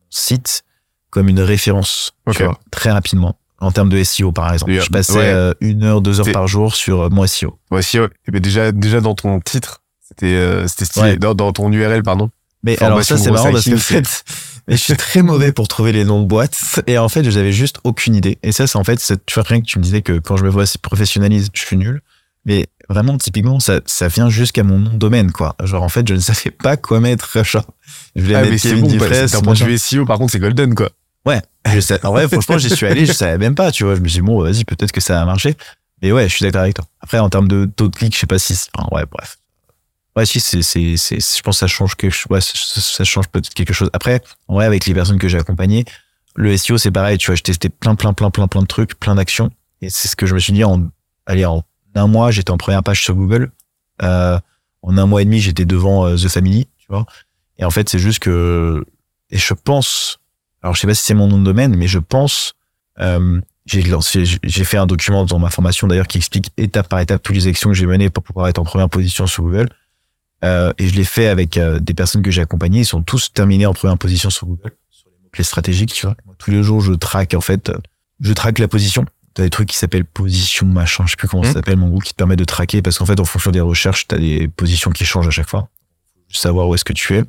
site 0.10 0.64
comme 1.10 1.30
une 1.30 1.40
référence 1.40 2.12
Ok. 2.28 2.36
tu 2.38 2.44
vois, 2.44 2.60
très 2.72 2.92
rapidement 2.92 3.38
en 3.60 3.72
termes 3.72 3.90
de 3.90 4.04
SEO 4.04 4.34
par 4.34 4.52
exemple 4.52 4.74
je 4.74 4.90
passais 4.90 5.14
ouais. 5.14 5.24
euh, 5.24 5.54
une 5.62 5.84
heure 5.84 6.02
deux 6.02 6.20
heures 6.20 6.32
par 6.34 6.48
jour 6.48 6.76
sur 6.76 7.04
euh, 7.04 7.10
mon 7.10 7.26
SEO 7.26 7.58
si, 7.80 8.00
ouais. 8.00 8.10
Et 8.28 8.32
ben 8.32 8.42
déjà, 8.42 8.72
déjà 8.72 9.00
dans 9.00 9.16
ton 9.16 9.40
titre, 9.40 9.83
c'était, 10.20 10.36
euh, 10.36 10.68
c'était 10.68 10.86
stylé. 10.86 11.06
Ouais. 11.12 11.18
Dans, 11.18 11.34
dans 11.36 11.52
ton 11.52 11.72
URL, 11.72 12.04
pardon. 12.04 12.30
Mais 12.64 12.76
Formation 12.78 13.16
alors 13.16 13.22
ça 13.22 13.26
c'est 13.26 13.32
marrant 13.32 13.52
parce 13.52 13.66
que 13.66 13.72
en 13.72 13.74
growth 13.74 13.84
fait, 14.08 14.24
mais 14.70 14.78
je 14.78 14.82
suis 14.82 14.96
très 14.96 15.22
mauvais 15.22 15.52
pour 15.52 15.68
trouver 15.68 15.92
les 15.92 16.06
noms 16.06 16.22
de 16.22 16.28
boîtes 16.28 16.82
et 16.88 16.98
en 16.98 17.10
fait 17.10 17.30
j'avais 17.30 17.52
juste 17.52 17.78
aucune 17.84 18.16
idée. 18.16 18.38
Et 18.42 18.52
ça 18.54 18.68
c'est 18.68 18.78
en 18.78 18.86
fait, 18.86 19.00
c'est- 19.02 19.26
tu 19.26 19.34
vois 19.34 19.44
rien 19.44 19.60
que 19.60 19.66
tu 19.66 19.80
me 19.80 19.84
disais 19.84 20.02
que 20.02 20.18
quand 20.20 20.38
je 20.38 20.46
me 20.46 20.50
vois 20.50 20.66
si 20.66 20.78
professionnalise, 20.78 21.50
je 21.54 21.62
suis 21.62 21.76
nul. 21.76 22.02
Mais 22.46 22.68
vraiment 22.90 23.18
typiquement 23.18 23.60
ça, 23.60 23.80
ça 23.86 24.08
vient 24.08 24.30
jusqu'à 24.30 24.64
mon 24.64 24.78
nom 24.80 24.92
de 24.94 24.98
domaine 24.98 25.32
quoi. 25.34 25.56
Genre 25.64 25.84
en 25.84 25.90
fait 25.90 26.08
je 26.08 26.14
ne 26.14 26.20
savais 26.22 26.52
pas 26.52 26.78
quoi 26.78 27.02
mettre. 27.02 27.44
Genre 27.44 27.66
je 28.16 28.22
voulais 28.22 28.36
Ah, 28.36 28.42
mais 28.44 28.52
mettre 28.52 28.62
c'est 28.64 28.70
Kevin 28.70 28.82
bon, 28.84 28.88
d'un 28.98 29.42
point 29.42 29.54
de 29.54 29.64
vue 29.66 29.78
SEO, 29.78 30.06
par 30.06 30.18
contre, 30.18 30.32
c'est 30.32 30.40
golden, 30.40 30.74
quoi. 30.76 30.90
Ouais, 31.26 31.42
je 31.74 31.80
sais. 31.82 32.06
En 32.06 32.12
vrai, 32.12 32.28
franchement, 32.30 32.58
j'y 32.58 32.70
suis 32.70 32.86
allé, 32.86 33.06
je 33.06 33.14
savais 33.14 33.38
même 33.38 33.56
pas, 33.56 33.72
tu 33.72 33.84
vois. 33.86 33.96
Je 33.96 34.02
me 34.02 34.08
suis 34.10 34.20
dit, 34.20 34.26
bon, 34.26 34.42
vas-y, 34.42 34.66
peut-être 34.66 34.92
que 34.92 35.00
ça 35.02 35.22
a 35.22 35.26
marché. 35.26 35.56
Mais 36.02 36.12
ouais, 36.12 36.28
je 36.28 36.36
suis 36.36 36.44
d'accord 36.44 36.62
avec 36.64 36.76
toi. 36.76 36.86
Après, 37.02 37.18
en 37.20 37.30
termes 37.30 37.48
de 37.48 37.64
taux 37.66 37.88
de 37.88 37.96
clic, 37.96 38.14
je 38.14 38.20
sais 38.20 38.28
pas 38.28 38.40
si, 38.40 38.56
c'est- 38.56 38.70
enfin, 38.76 38.88
ouais, 38.94 39.04
bref. 39.10 39.38
Ouais, 40.16 40.26
si, 40.26 40.40
c'est, 40.40 40.62
c'est, 40.62 40.96
c'est, 40.98 41.20
je 41.20 41.42
pense 41.42 41.56
que 41.56 41.60
ça 41.60 41.68
change 41.68 41.96
quelque 41.96 42.12
chose, 42.12 42.28
ouais, 42.30 42.42
ça, 42.42 43.04
change 43.04 43.28
peut-être 43.30 43.54
quelque 43.54 43.74
chose. 43.74 43.90
Après, 43.94 44.22
vrai, 44.48 44.66
avec 44.66 44.86
les 44.86 44.94
personnes 44.94 45.18
que 45.18 45.28
j'ai 45.28 45.40
accompagnées, 45.40 45.86
le 46.36 46.56
SEO, 46.56 46.78
c'est 46.78 46.92
pareil, 46.92 47.18
tu 47.18 47.28
vois, 47.28 47.36
je 47.36 47.42
testais 47.42 47.70
plein, 47.70 47.96
plein, 47.96 48.14
plein, 48.14 48.30
plein, 48.30 48.48
plein 48.48 48.62
de 48.62 48.68
trucs, 48.68 49.00
plein 49.00 49.16
d'actions. 49.16 49.50
Et 49.82 49.90
c'est 49.90 50.08
ce 50.08 50.16
que 50.16 50.26
je 50.26 50.36
me 50.36 50.40
suis 50.40 50.54
dit 50.54 50.64
en, 50.64 50.90
allez, 51.26 51.46
en 51.46 51.64
un 51.96 52.08
mois, 52.08 52.32
j'étais 52.32 52.52
en 52.52 52.58
première 52.58 52.84
page 52.84 53.04
sur 53.04 53.16
Google. 53.16 53.52
Euh, 54.02 54.40
en 54.82 54.98
un 54.98 55.06
mois 55.06 55.22
et 55.22 55.26
demi, 55.26 55.40
j'étais 55.40 55.66
devant 55.66 56.06
euh, 56.06 56.16
The 56.16 56.28
Family, 56.28 56.68
tu 56.78 56.88
vois. 56.90 57.06
Et 57.58 57.66
en 57.66 57.72
fait, 57.72 57.90
c'est 57.90 58.00
juste 58.00 58.20
que, 58.20 58.84
et 59.30 59.38
je 59.38 59.54
pense, 59.54 60.20
alors 60.62 60.76
je 60.76 60.82
sais 60.82 60.88
pas 60.88 60.94
si 60.94 61.04
c'est 61.04 61.14
mon 61.14 61.28
nom 61.28 61.38
de 61.38 61.44
domaine, 61.44 61.76
mais 61.76 61.88
je 61.88 62.00
pense, 62.00 62.54
euh, 63.00 63.40
j'ai 63.66 63.82
lancé, 63.84 64.26
j'ai 64.26 64.64
fait 64.64 64.78
un 64.78 64.86
document 64.86 65.26
dans 65.26 65.40
ma 65.40 65.50
formation 65.50 65.88
d'ailleurs 65.88 66.08
qui 66.08 66.18
explique 66.18 66.52
étape 66.58 66.90
par 66.90 67.00
étape 67.00 67.22
toutes 67.24 67.36
les 67.36 67.48
actions 67.48 67.70
que 67.70 67.76
j'ai 67.76 67.86
menées 67.86 68.10
pour 68.10 68.24
pouvoir 68.24 68.48
être 68.48 68.60
en 68.60 68.64
première 68.64 68.90
position 68.90 69.28
sur 69.28 69.44
Google. 69.44 69.70
Euh, 70.44 70.74
et 70.78 70.88
je 70.88 70.96
l'ai 70.96 71.04
fait 71.06 71.28
avec 71.28 71.58
euh, 71.58 71.80
des 71.80 71.94
personnes 71.94 72.22
que 72.22 72.32
j'ai 72.32 72.42
accompagnées. 72.42 72.80
Ils 72.80 72.86
sont 72.86 73.02
tous 73.02 73.32
terminés 73.34 73.66
en 73.66 73.74
première 73.74 73.98
position 73.98 74.30
sur 74.30 74.46
Google, 74.48 74.72
sur 74.90 75.08
les 75.10 75.24
mots-clés 75.24 75.44
stratégiques, 75.44 75.94
tu 75.94 76.06
vois. 76.06 76.16
Tous 76.38 76.52
les 76.52 76.64
jours, 76.64 76.82
je 76.82 76.94
traque, 76.94 77.34
en 77.34 77.42
fait, 77.42 77.70
euh, 77.70 77.78
je 78.20 78.34
traque 78.34 78.60
la 78.60 78.68
position. 78.68 79.06
T'as 79.36 79.44
des 79.44 79.50
trucs 79.50 79.70
qui 79.70 79.78
s'appellent 79.78 80.06
position 80.06 80.68
machin, 80.68 81.06
je 81.08 81.12
sais 81.12 81.16
plus 81.18 81.28
comment 81.28 81.44
ça 81.44 81.50
Mhm. 81.50 81.56
s'appelle, 81.56 81.78
mon 81.78 81.88
groupe 81.90 82.04
qui 82.04 82.12
te 82.12 82.18
permet 82.18 82.36
de 82.36 82.44
traquer 82.44 82.82
parce 82.82 82.98
qu'en 83.00 83.06
fait, 83.06 83.20
en 83.20 83.26
fonction 83.26 83.50
des 83.52 83.62
recherches, 83.62 84.08
t'as 84.08 84.18
des 84.18 84.48
positions 84.48 84.92
qui 84.92 85.06
changent 85.06 85.28
à 85.28 85.32
chaque 85.32 85.50
fois. 85.50 85.70
Savoir 86.30 86.68
où 86.68 86.76
est-ce 86.76 86.84
que 86.86 86.94
tu 86.94 87.16
es. 87.16 87.24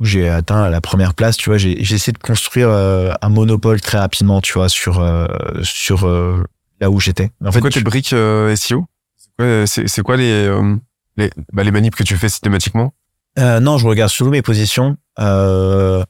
J'ai 0.00 0.28
atteint 0.28 0.68
la 0.70 0.80
première 0.80 1.14
place, 1.14 1.36
tu 1.36 1.48
vois. 1.50 1.56
J'ai 1.58 1.82
j'ai 1.84 1.94
essayé 1.94 2.12
de 2.12 2.18
construire 2.18 2.68
euh, 2.68 3.12
un 3.22 3.28
monopole 3.28 3.80
très 3.80 3.98
rapidement, 3.98 4.40
tu 4.40 4.52
vois, 4.54 4.68
sur 4.68 4.98
euh, 5.00 5.26
sur 5.62 6.04
euh, 6.06 6.42
là 6.80 6.90
où 6.90 7.00
j'étais. 7.00 7.30
En 7.42 7.46
C'est 7.46 7.52
fait, 7.54 7.60
quoi 7.60 7.70
tes 7.70 7.80
briques 7.82 8.08
SEO 8.08 8.56
C'est 8.56 9.30
quoi, 9.36 9.66
c'est, 9.66 9.88
c'est 9.88 10.02
quoi 10.02 10.16
les, 10.16 10.30
euh, 10.32 10.76
les, 11.16 11.30
bah, 11.52 11.62
les 11.64 11.70
manips 11.70 11.94
que 11.94 12.02
tu 12.04 12.16
fais 12.16 12.28
systématiquement 12.28 12.92
Euh, 13.38 13.60
non, 13.60 13.78
je 13.78 13.86
regarde 13.86 14.10
surtout 14.10 14.30
mes 14.30 14.42
positions. 14.42 14.96
Euh, 15.18 16.04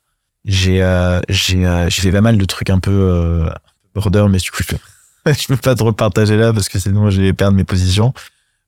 j'ai 0.44 0.82
euh, 0.82 1.20
j'ai 1.28 1.66
euh, 1.66 1.88
j'ai 1.90 2.02
fait 2.02 2.12
pas 2.12 2.20
mal 2.20 2.38
de 2.38 2.44
trucs 2.44 2.70
un 2.70 2.78
peu 2.78 2.90
euh, 2.92 3.50
border, 3.94 4.26
mais 4.28 4.38
du 4.38 4.50
coup 4.50 4.62
je 4.62 4.74
peux 4.74 4.78
je 5.32 5.46
peux 5.48 5.56
pas 5.56 5.74
trop 5.74 5.92
partager 5.92 6.36
là 6.36 6.52
parce 6.52 6.68
que 6.68 6.78
sinon 6.78 7.10
je 7.10 7.20
vais 7.20 7.32
perdre 7.32 7.56
mes 7.56 7.64
positions. 7.64 8.12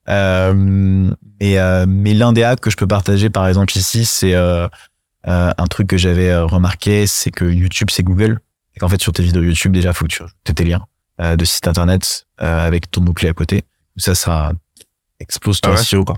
Euh, 0.09 0.55
mais 0.55 1.59
euh, 1.59 1.85
mais 1.87 2.15
l'un 2.15 2.33
des 2.33 2.43
hacks 2.43 2.61
que 2.61 2.71
je 2.71 2.77
peux 2.77 2.87
partager 2.87 3.31
par 3.31 3.47
exemple 3.47 3.77
ici, 3.77 4.05
c'est 4.05 4.35
un 4.35 5.67
truc 5.71 5.87
que 5.89 5.97
j'avais 5.97 6.37
remarqué, 6.37 7.07
c'est 7.07 7.31
que 7.31 7.45
YouTube 7.45 7.89
c'est 7.91 8.03
Google 8.03 8.41
et 8.75 8.81
qu'en 8.81 8.89
fait 8.89 9.01
sur 9.01 9.13
tes 9.13 9.23
vidéos 9.23 9.43
YouTube 9.43 9.73
déjà 9.73 9.93
faut 9.93 10.07
que 10.07 10.11
tu 10.11 10.23
ajoutes 10.23 10.35
tes 10.55 10.65
liens 10.65 10.87
de 11.21 11.45
site 11.45 11.69
internet 11.69 12.27
avec 12.39 12.91
ton 12.91 13.03
mot 13.03 13.13
clé 13.13 13.29
à 13.29 13.35
côté. 13.35 13.65
Ça 13.97 14.15
ça 14.15 14.53
explose 15.21 15.61
ton 15.61 15.71
Ah 15.71 15.75
ouais 15.75 15.85
SEO 15.85 16.05
quoi. 16.05 16.17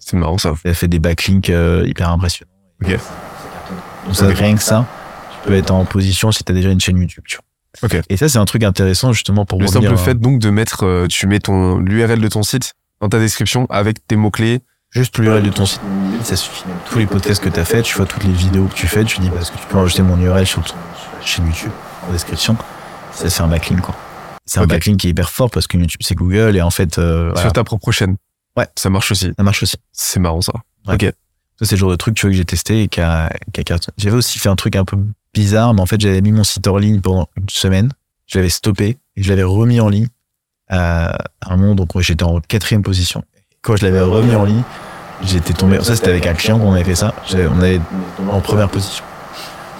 C'est 0.00 0.16
marrant, 0.16 0.38
ça. 0.38 0.54
Elle 0.64 0.74
fait 0.74 0.88
des 0.88 0.98
backlinks 0.98 1.50
euh, 1.50 1.84
hyper 1.86 2.10
impressionnants. 2.10 2.50
Ok. 2.82 2.98
Donc 4.06 4.16
ça, 4.16 4.26
rien 4.28 4.54
que 4.56 4.62
ça, 4.62 4.86
tu 5.30 5.48
peux 5.48 5.54
être 5.54 5.70
en 5.70 5.84
position 5.84 6.32
si 6.32 6.42
tu 6.44 6.52
as 6.52 6.54
déjà 6.54 6.70
une 6.70 6.80
chaîne 6.80 6.98
YouTube. 6.98 7.24
Tu 7.26 7.36
vois. 7.36 7.88
Ok. 7.88 8.02
Et 8.08 8.16
ça, 8.16 8.28
c'est 8.28 8.38
un 8.38 8.44
truc 8.44 8.64
intéressant 8.64 9.12
justement 9.12 9.44
pour 9.44 9.60
Le 9.60 9.66
simple 9.66 9.96
fait 9.96 10.18
donc 10.18 10.40
de 10.40 10.50
mettre, 10.50 10.84
euh, 10.84 11.06
tu 11.08 11.26
mets 11.26 11.40
ton 11.40 11.78
l'URL 11.78 12.20
de 12.20 12.28
ton 12.28 12.42
site 12.42 12.74
dans 13.00 13.08
ta 13.08 13.18
description 13.18 13.66
avec 13.70 14.04
tes 14.06 14.16
mots 14.16 14.30
clés. 14.30 14.60
juste 14.90 15.18
l'URL 15.18 15.42
de 15.42 15.50
ton 15.50 15.66
site. 15.66 15.80
Ça 16.22 16.34
suffit. 16.34 16.64
Tous 16.90 16.98
les 16.98 17.06
podcasts 17.06 17.42
que 17.42 17.48
tu 17.48 17.60
as 17.60 17.64
fait, 17.64 17.82
tu 17.82 17.96
vois 17.96 18.06
toutes 18.06 18.24
les 18.24 18.32
vidéos 18.32 18.64
que 18.66 18.74
tu 18.74 18.86
fais, 18.86 19.04
tu 19.04 19.20
dis 19.20 19.30
parce 19.30 19.50
que 19.50 19.58
tu 19.58 19.66
peux 19.66 19.76
enregistrer 19.76 20.02
mon 20.02 20.18
URL 20.18 20.46
sur 20.46 20.62
ton 20.64 20.74
chaîne 21.22 21.46
YouTube 21.46 21.70
en 22.08 22.12
description? 22.12 22.56
Ça, 23.12 23.28
c'est 23.28 23.42
un 23.42 23.48
backlink 23.48 23.80
quoi. 23.80 23.94
C'est 24.46 24.60
un 24.60 24.66
backlink 24.66 24.98
qui 25.00 25.08
est 25.08 25.10
hyper 25.10 25.30
fort 25.30 25.50
parce 25.50 25.66
que 25.66 25.76
YouTube 25.76 26.00
c'est 26.02 26.14
Google 26.14 26.56
et 26.56 26.62
en 26.62 26.70
fait, 26.70 26.98
euh, 26.98 27.28
voilà, 27.28 27.42
sur 27.42 27.52
ta 27.52 27.64
propre 27.64 27.92
chaîne. 27.92 28.16
Ouais. 28.58 28.66
Ça 28.76 28.90
marche 28.90 29.10
aussi. 29.12 29.32
ça 29.36 29.42
marche 29.42 29.62
aussi. 29.62 29.76
C'est 29.92 30.20
marrant 30.20 30.40
ça. 30.40 30.52
Ouais. 30.86 30.94
Ok. 30.94 31.12
Ça, 31.58 31.64
c'est 31.64 31.74
le 31.74 31.80
genre 31.80 31.90
de 31.90 31.96
truc, 31.96 32.14
tu 32.14 32.26
vois, 32.26 32.30
que 32.30 32.36
j'ai 32.36 32.44
testé 32.44 32.82
et 32.82 32.88
qui 32.88 33.00
a. 33.00 33.30
J'avais 33.96 34.16
aussi 34.16 34.38
fait 34.38 34.48
un 34.48 34.56
truc 34.56 34.76
un 34.76 34.84
peu 34.84 34.96
bizarre, 35.34 35.74
mais 35.74 35.80
en 35.80 35.86
fait, 35.86 36.00
j'avais 36.00 36.20
mis 36.20 36.32
mon 36.32 36.44
site 36.44 36.66
en 36.68 36.76
ligne 36.76 37.00
pendant 37.00 37.28
une 37.36 37.48
semaine. 37.48 37.90
Je 38.26 38.38
l'avais 38.38 38.48
stoppé 38.50 38.98
et 39.16 39.22
je 39.22 39.28
l'avais 39.28 39.42
remis 39.42 39.80
en 39.80 39.88
ligne 39.88 40.08
à 40.68 41.16
un 41.46 41.56
moment, 41.56 41.74
donc 41.74 41.98
j'étais 42.00 42.24
en 42.24 42.40
quatrième 42.40 42.82
position. 42.82 43.24
Quand 43.62 43.76
je 43.76 43.84
l'avais 43.86 44.00
remis 44.00 44.34
en 44.34 44.44
ligne, 44.44 44.62
j'étais 45.24 45.54
tombé, 45.54 45.82
ça 45.82 45.96
c'était 45.96 46.10
avec 46.10 46.26
un 46.26 46.34
client 46.34 46.58
qu'on 46.58 46.72
avait 46.72 46.84
fait 46.84 46.94
ça, 46.94 47.14
on 47.32 47.60
avait 47.60 47.80
tombé 48.16 48.30
en 48.30 48.40
première 48.40 48.68
position. 48.68 49.04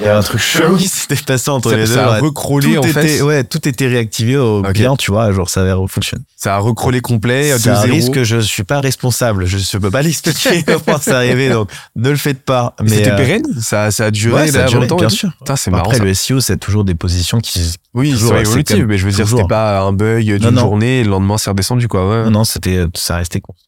Il 0.01 0.05
y 0.05 0.09
avait 0.09 0.19
un 0.19 0.23
truc 0.23 0.41
chelou 0.41 0.77
qui 0.77 0.87
s'était 0.87 1.17
passé 1.17 1.51
entre 1.51 1.71
les 1.73 1.79
deux. 1.85 1.95
ça 1.95 2.15
a 2.15 2.19
recrawlé 2.21 2.75
tout 2.75 2.79
en 2.79 2.83
était, 2.83 2.93
fait. 3.09 3.23
ouais, 3.23 3.43
tout 3.43 3.67
était 3.69 3.89
réactivé 3.89 4.37
au 4.37 4.61
Ok. 4.61 4.73
client, 4.73 4.97
tu 4.97 5.11
vois, 5.11 5.33
genre 5.33 5.51
ça 5.51 5.63
avait 5.63 5.75
fonctionné. 5.89 6.23
Ça 6.37 6.55
a 6.55 6.59
recrawlé 6.59 7.01
complet 7.01 7.53
C'est 7.59 7.71
un 7.71 7.81
risque 7.81 8.13
que 8.13 8.23
je 8.23 8.39
suis 8.39 8.63
pas 8.63 8.81
responsable. 8.81 9.47
Je 9.47 9.57
ne 9.57 9.81
peux 9.83 9.91
pas 9.91 10.03
l'expliquer 10.03 10.63
comment 10.63 10.99
c'est 11.01 11.11
arrivé, 11.13 11.51
donc 11.51 11.69
ne 11.97 12.11
le 12.11 12.17
faites 12.17 12.45
pas. 12.45 12.75
Mais 12.81 12.91
c'était 12.91 13.11
euh, 13.11 13.17
pérenne? 13.17 13.43
Ça, 13.61 13.91
ça 13.91 14.05
a 14.07 14.11
duré 14.13 14.43
Ouais, 14.43 14.49
ça 14.53 14.65
a 14.65 14.69
duré, 14.69 14.83
longtemps 14.83 14.97
bien 14.97 15.09
sûr. 15.09 15.31
Putain, 15.39 15.57
c'est 15.57 15.71
marrant. 15.73 15.85
Après, 15.85 15.99
ça. 15.99 16.05
le 16.05 16.15
SEO, 16.15 16.41
c'est 16.41 16.59
toujours 16.59 16.85
des 16.85 16.95
positions 16.95 17.41
qui. 17.41 17.73
Oui, 17.95 18.13
toujours, 18.13 18.35
comme- 18.35 18.85
mais 18.87 18.99
je 18.99 19.05
veux 19.07 19.13
dire, 19.13 19.27
c'était 19.27 19.49
pas 19.49 19.81
un 19.81 19.93
bug 19.93 20.25
d'une 20.39 20.59
journée 20.59 21.03
le 21.03 21.11
lendemain 21.11 21.39
c'est 21.39 21.51
redescendu 21.51 21.89
quoi. 21.89 22.09
Ouais. 22.09 22.25
Non, 22.25 22.31
non, 22.31 22.45
c'était, 22.45 22.85
ça 22.95 23.17
restait 23.17 23.41
constant. 23.41 23.65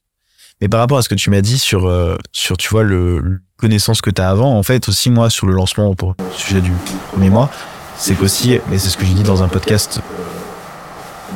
Mais 0.60 0.68
par 0.68 0.80
rapport 0.80 0.98
à 0.98 1.02
ce 1.02 1.08
que 1.08 1.14
tu 1.14 1.30
m'as 1.30 1.40
dit 1.40 1.58
sur, 1.58 1.86
euh, 1.88 2.16
sur, 2.32 2.56
tu 2.56 2.68
vois, 2.68 2.82
le, 2.82 3.18
le 3.20 3.40
connaissance 3.56 4.00
que 4.02 4.10
tu 4.10 4.20
as 4.20 4.28
avant, 4.28 4.56
en 4.56 4.62
fait, 4.62 4.88
aussi, 4.88 5.10
moi, 5.10 5.30
sur 5.30 5.46
le 5.46 5.54
lancement 5.54 5.94
pour 5.94 6.14
le 6.18 6.24
sujet 6.34 6.60
du 6.60 6.72
premier 7.12 7.30
mois, 7.30 7.50
c'est 7.96 8.14
qu'aussi, 8.14 8.58
mais 8.70 8.78
c'est 8.78 8.88
ce 8.88 8.96
que 8.96 9.04
j'ai 9.04 9.14
dit 9.14 9.22
dans 9.22 9.42
un 9.42 9.48
podcast 9.48 10.00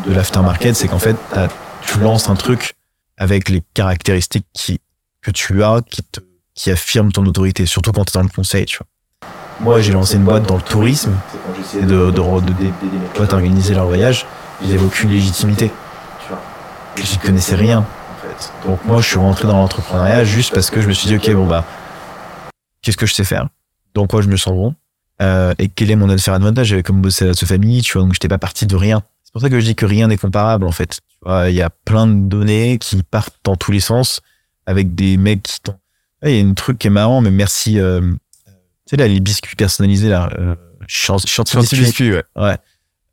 de 0.06 0.12
l'aftermarket, 0.12 0.74
c'est 0.74 0.88
qu'en 0.88 0.98
fait, 0.98 1.16
tu 1.86 1.98
lances 2.00 2.28
un 2.28 2.34
truc 2.34 2.74
avec 3.16 3.48
les 3.48 3.62
caractéristiques 3.74 4.46
qui, 4.52 4.80
que 5.22 5.30
tu 5.30 5.62
as, 5.62 5.80
qui 5.88 6.02
te, 6.02 6.20
qui 6.54 6.70
affirment 6.70 7.12
ton 7.12 7.24
autorité, 7.26 7.66
surtout 7.66 7.92
quand 7.92 8.04
tu 8.04 8.10
es 8.16 8.20
dans 8.20 8.22
le 8.22 8.28
conseil, 8.34 8.64
tu 8.66 8.78
vois. 8.78 8.86
Moi, 9.60 9.80
j'ai 9.80 9.92
lancé 9.92 10.16
une 10.16 10.24
boîte 10.24 10.46
dans 10.46 10.56
le 10.56 10.62
tourisme. 10.62 11.12
J'essayais 11.56 11.84
de, 11.84 12.10
de, 12.10 12.10
de, 12.10 12.52
mes 12.62 13.08
potes 13.14 13.32
organiser 13.32 13.74
leur 13.74 13.86
voyage. 13.86 14.26
J'avais 14.66 14.82
aucune 14.82 15.10
légitimité, 15.10 15.70
tu 16.20 16.28
vois. 16.28 16.40
Et 16.96 17.02
J'y 17.02 17.18
connaissais 17.18 17.54
rien, 17.54 17.78
en 17.78 18.03
fait. 18.38 18.68
Donc, 18.68 18.84
moi, 18.84 19.00
je 19.00 19.06
suis 19.06 19.18
rentré 19.18 19.46
dans 19.48 19.56
l'entrepreneuriat 19.56 20.24
juste 20.24 20.52
parce 20.54 20.70
que 20.70 20.80
je 20.80 20.88
me 20.88 20.92
suis 20.92 21.08
dit, 21.08 21.16
OK, 21.16 21.30
bon, 21.34 21.46
bah, 21.46 21.64
qu'est-ce 22.82 22.96
que 22.96 23.06
je 23.06 23.14
sais 23.14 23.24
faire? 23.24 23.48
Dans 23.94 24.06
quoi 24.06 24.22
je 24.22 24.28
me 24.28 24.36
sens 24.36 24.54
bon? 24.54 24.74
Euh, 25.22 25.54
et 25.58 25.68
quel 25.68 25.90
est 25.90 25.96
mon 25.96 26.10
avantage? 26.10 26.66
J'avais 26.66 26.82
comme 26.82 27.00
bossé 27.00 27.28
à 27.28 27.34
ce 27.34 27.44
famille, 27.44 27.82
tu 27.82 27.92
vois, 27.92 28.02
donc 28.02 28.14
j'étais 28.14 28.28
pas 28.28 28.38
parti 28.38 28.66
de 28.66 28.76
rien. 28.76 29.02
C'est 29.22 29.32
pour 29.32 29.40
ça 29.40 29.48
que 29.48 29.58
je 29.60 29.64
dis 29.64 29.74
que 29.74 29.86
rien 29.86 30.08
n'est 30.08 30.16
comparable, 30.18 30.66
en 30.66 30.72
fait. 30.72 31.00
Tu 31.08 31.18
vois, 31.22 31.48
il 31.48 31.54
y 31.54 31.62
a 31.62 31.70
plein 31.70 32.06
de 32.06 32.28
données 32.28 32.78
qui 32.78 33.02
partent 33.02 33.36
dans 33.44 33.56
tous 33.56 33.72
les 33.72 33.80
sens 33.80 34.20
avec 34.66 34.94
des 34.94 35.16
mecs 35.16 35.42
qui 35.42 35.60
t'ont. 35.60 35.76
Il 36.22 36.30
y 36.30 36.40
a 36.40 36.44
un 36.44 36.54
truc 36.54 36.78
qui 36.78 36.86
est 36.86 36.90
marrant, 36.90 37.20
mais 37.20 37.30
merci. 37.30 37.78
Euh, 37.78 38.00
tu 38.00 38.52
sais, 38.90 38.96
là, 38.96 39.06
les 39.06 39.20
biscuits 39.20 39.56
personnalisés, 39.56 40.08
là. 40.08 40.30
Euh, 40.38 40.54
Chantilly 40.86 41.60
biscuits. 41.60 41.80
biscuit, 41.80 42.12
ouais. 42.12 42.24
Ouais. 42.36 42.56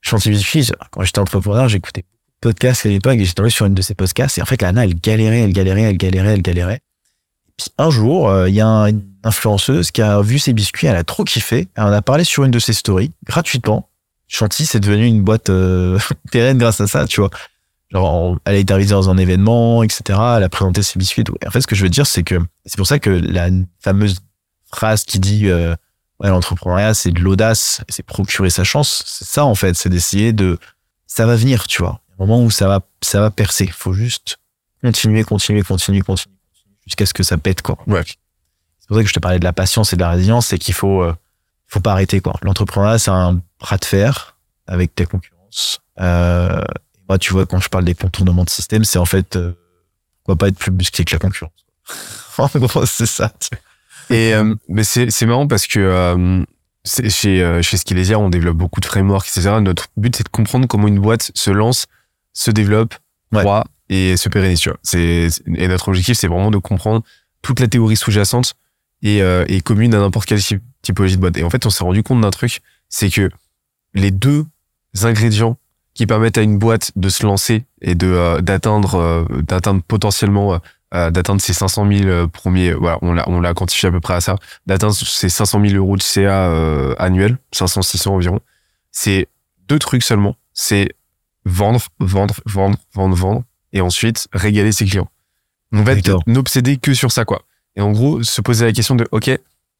Chantilly 0.01 0.35
biscuits, 0.35 0.71
quand 0.91 1.03
j'étais 1.03 1.19
entrepreneur, 1.19 1.67
j'écoutais 1.67 2.05
podcasts 2.41 2.85
à 2.85 2.89
l'époque 2.89 3.15
et 3.15 3.19
j'étais 3.25 3.35
tombé 3.35 3.49
sur 3.49 3.65
une 3.65 3.73
de 3.75 3.81
ces 3.81 3.93
podcasts. 3.95 4.37
Et 4.37 4.41
en 4.41 4.45
fait, 4.45 4.61
Lana, 4.61 4.83
elle 4.85 4.95
galérait, 4.99 5.41
elle 5.41 5.53
galérait, 5.53 5.81
elle 5.83 5.97
galérait, 5.97 6.33
elle 6.33 6.41
galérait. 6.41 6.81
Puis 7.57 7.67
un 7.77 7.89
jour, 7.89 8.29
euh, 8.29 8.49
il 8.49 8.55
y 8.55 8.61
a 8.61 8.67
un- 8.67 8.87
une 8.87 9.03
influenceuse 9.23 9.91
qui 9.91 10.01
a 10.01 10.21
vu 10.21 10.39
ses 10.39 10.51
biscuits, 10.53 10.87
elle 10.87 10.95
a 10.95 11.03
trop 11.03 11.23
kiffé. 11.23 11.67
Elle 11.75 11.83
en 11.83 11.91
a 11.93 12.01
parlé 12.01 12.23
sur 12.23 12.43
une 12.43 12.51
de 12.51 12.59
ses 12.59 12.73
stories, 12.73 13.11
gratuitement. 13.25 13.87
Chantilly, 14.27 14.65
c'est 14.65 14.79
devenu 14.79 15.05
une 15.05 15.21
boîte 15.23 15.49
euh, 15.49 15.99
pérenne 16.31 16.57
grâce 16.57 16.81
à 16.81 16.87
ça, 16.87 17.05
tu 17.05 17.21
vois. 17.21 17.29
Genre, 17.91 18.13
on- 18.13 18.39
elle 18.45 18.55
été 18.55 18.73
arrivée 18.73 18.89
dans 18.91 19.09
un 19.09 19.17
événement, 19.17 19.83
etc. 19.83 20.01
Elle 20.37 20.43
a 20.43 20.49
présenté 20.49 20.81
ses 20.81 20.97
biscuits. 20.97 21.23
Et 21.43 21.47
en 21.47 21.51
fait, 21.51 21.61
ce 21.61 21.67
que 21.67 21.75
je 21.75 21.83
veux 21.83 21.89
dire, 21.89 22.07
c'est 22.07 22.23
que 22.23 22.35
c'est 22.65 22.77
pour 22.77 22.87
ça 22.87 22.97
que 22.99 23.09
la 23.09 23.49
fameuse 23.79 24.19
phrase 24.73 25.03
qui 25.03 25.19
dit 25.19 25.47
euh, 25.49 25.75
ouais, 26.21 26.29
l'entrepreneuriat, 26.29 26.93
c'est 26.93 27.11
de 27.11 27.19
l'audace, 27.19 27.81
c'est 27.89 28.03
procurer 28.03 28.49
sa 28.49 28.63
chance. 28.63 29.03
C'est 29.05 29.27
ça, 29.27 29.45
en 29.45 29.55
fait, 29.55 29.75
c'est 29.75 29.89
d'essayer 29.89 30.31
de. 30.33 30.57
Ça 31.05 31.25
va 31.25 31.35
venir, 31.35 31.67
tu 31.67 31.81
vois. 31.81 31.99
Moment 32.21 32.43
où 32.43 32.51
ça 32.51 32.67
va, 32.67 32.81
ça 33.01 33.19
va 33.19 33.31
percer. 33.31 33.65
Il 33.65 33.71
faut 33.71 33.93
juste 33.93 34.37
continuer, 34.83 35.23
continuer, 35.23 35.63
continuer, 35.63 36.01
continuer, 36.01 36.37
jusqu'à 36.85 37.05
ce 37.05 37.13
que 37.13 37.23
ça 37.23 37.37
pète, 37.37 37.61
quoi. 37.61 37.77
Ouais. 37.87 38.03
C'est 38.05 38.87
pour 38.87 38.97
ça 38.97 39.03
que 39.03 39.09
je 39.09 39.13
te 39.13 39.19
parlais 39.19 39.39
de 39.39 39.43
la 39.43 39.53
patience 39.53 39.93
et 39.93 39.95
de 39.95 40.01
la 40.01 40.09
résilience, 40.09 40.47
c'est 40.47 40.57
qu'il 40.57 40.73
faut, 40.73 41.01
euh, 41.01 41.15
faut 41.67 41.79
pas 41.79 41.93
arrêter, 41.93 42.19
quoi. 42.19 42.35
L'entrepreneuriat, 42.41 42.99
c'est 42.99 43.11
un 43.11 43.41
bras 43.59 43.77
de 43.77 43.85
fer 43.85 44.37
avec 44.67 44.95
ta 44.95 45.05
concurrence. 45.05 45.79
Euh, 45.99 46.61
moi, 47.09 47.17
tu 47.17 47.33
vois, 47.33 47.45
quand 47.45 47.59
je 47.59 47.69
parle 47.69 47.85
des 47.85 47.95
contournements 47.95 48.43
de 48.43 48.49
système, 48.49 48.83
c'est 48.83 48.99
en 48.99 49.05
fait, 49.05 49.35
euh, 49.35 49.53
pourquoi 50.17 50.37
pas 50.37 50.47
être 50.47 50.57
plus 50.57 50.71
musclé 50.71 51.05
que 51.05 51.15
la 51.15 51.19
concurrence. 51.19 51.51
en 52.37 52.47
gros, 52.55 52.85
c'est 52.85 53.05
ça. 53.05 53.33
Et 54.09 54.33
euh, 54.33 54.55
mais 54.67 54.83
c'est 54.83 55.09
c'est 55.09 55.25
marrant 55.25 55.47
parce 55.47 55.67
que 55.67 56.45
chez 56.85 57.61
chez 57.61 58.15
on 58.15 58.29
développe 58.29 58.57
beaucoup 58.57 58.79
de 58.79 58.85
frameworks, 58.85 59.27
etc. 59.27 59.57
Notre 59.61 59.87
but 59.97 60.15
c'est 60.15 60.23
de 60.23 60.29
comprendre 60.29 60.67
comment 60.67 60.87
une 60.87 60.99
boîte 60.99 61.31
se 61.33 61.51
lance, 61.51 61.85
se 62.33 62.51
développe, 62.51 62.95
Ouais. 63.33 63.41
croît 63.41 63.63
et 63.89 64.17
se 64.17 64.27
pérennise. 64.29 64.61
C'est 64.83 65.27
et 65.55 65.67
notre 65.67 65.87
objectif 65.89 66.17
c'est 66.17 66.27
vraiment 66.27 66.51
de 66.51 66.57
comprendre 66.57 67.03
toute 67.41 67.59
la 67.59 67.67
théorie 67.67 67.95
sous-jacente 67.95 68.53
et 69.01 69.21
euh, 69.21 69.45
et 69.47 69.61
commune 69.61 69.93
à 69.95 69.99
n'importe 69.99 70.27
quelle 70.27 70.39
typ- 70.41 70.61
typologie 70.81 71.15
de 71.15 71.21
boîte. 71.21 71.37
Et 71.37 71.43
en 71.43 71.49
fait, 71.49 71.65
on 71.65 71.69
s'est 71.69 71.83
rendu 71.83 72.03
compte 72.03 72.21
d'un 72.21 72.29
truc, 72.31 72.61
c'est 72.89 73.09
que 73.09 73.29
les 73.93 74.11
deux 74.11 74.45
ingrédients 75.01 75.57
qui 75.93 76.05
permettent 76.07 76.37
à 76.37 76.41
une 76.41 76.57
boîte 76.57 76.91
de 76.95 77.09
se 77.09 77.25
lancer 77.25 77.63
et 77.81 77.95
de 77.95 78.07
euh, 78.07 78.41
d'atteindre 78.41 78.95
euh, 78.95 79.25
d'atteindre 79.41 79.81
potentiellement 79.87 80.59
d'atteindre 80.93 81.39
ces 81.39 81.53
500 81.53 81.87
000 81.89 82.09
euh, 82.09 82.27
premiers 82.27 82.73
voilà 82.73 82.97
on 83.01 83.13
l'a 83.13 83.23
on 83.29 83.39
l'a 83.39 83.53
quantifié 83.53 83.87
à 83.87 83.91
peu 83.93 84.01
près 84.01 84.13
à 84.15 84.19
ça 84.21 84.35
d'atteindre 84.67 84.93
ces 84.93 85.29
500 85.29 85.61
000 85.65 85.75
euros 85.75 85.95
de 85.95 86.01
CA 86.01 86.51
annuel 86.99 87.37
500 87.53 87.81
600 87.81 88.13
environ 88.15 88.41
c'est 88.91 89.29
deux 89.69 89.79
trucs 89.79 90.03
seulement 90.03 90.35
c'est 90.53 90.89
vendre 91.45 91.81
vendre 91.99 92.35
vendre 92.45 92.77
vendre 92.93 93.15
vendre 93.15 93.43
et 93.73 93.81
ensuite 93.81 94.27
régaler 94.33 94.71
ses 94.71 94.85
clients 94.85 95.09
en 95.73 95.85
fait 95.85 95.95
D'accord. 95.95 96.23
n'obséder 96.27 96.77
que 96.77 96.93
sur 96.93 97.11
ça 97.11 97.25
quoi 97.25 97.43
et 97.75 97.81
en 97.81 97.91
gros 97.91 98.21
se 98.23 98.41
poser 98.41 98.65
la 98.65 98.73
question 98.73 98.95
de 98.95 99.07
ok 99.11 99.31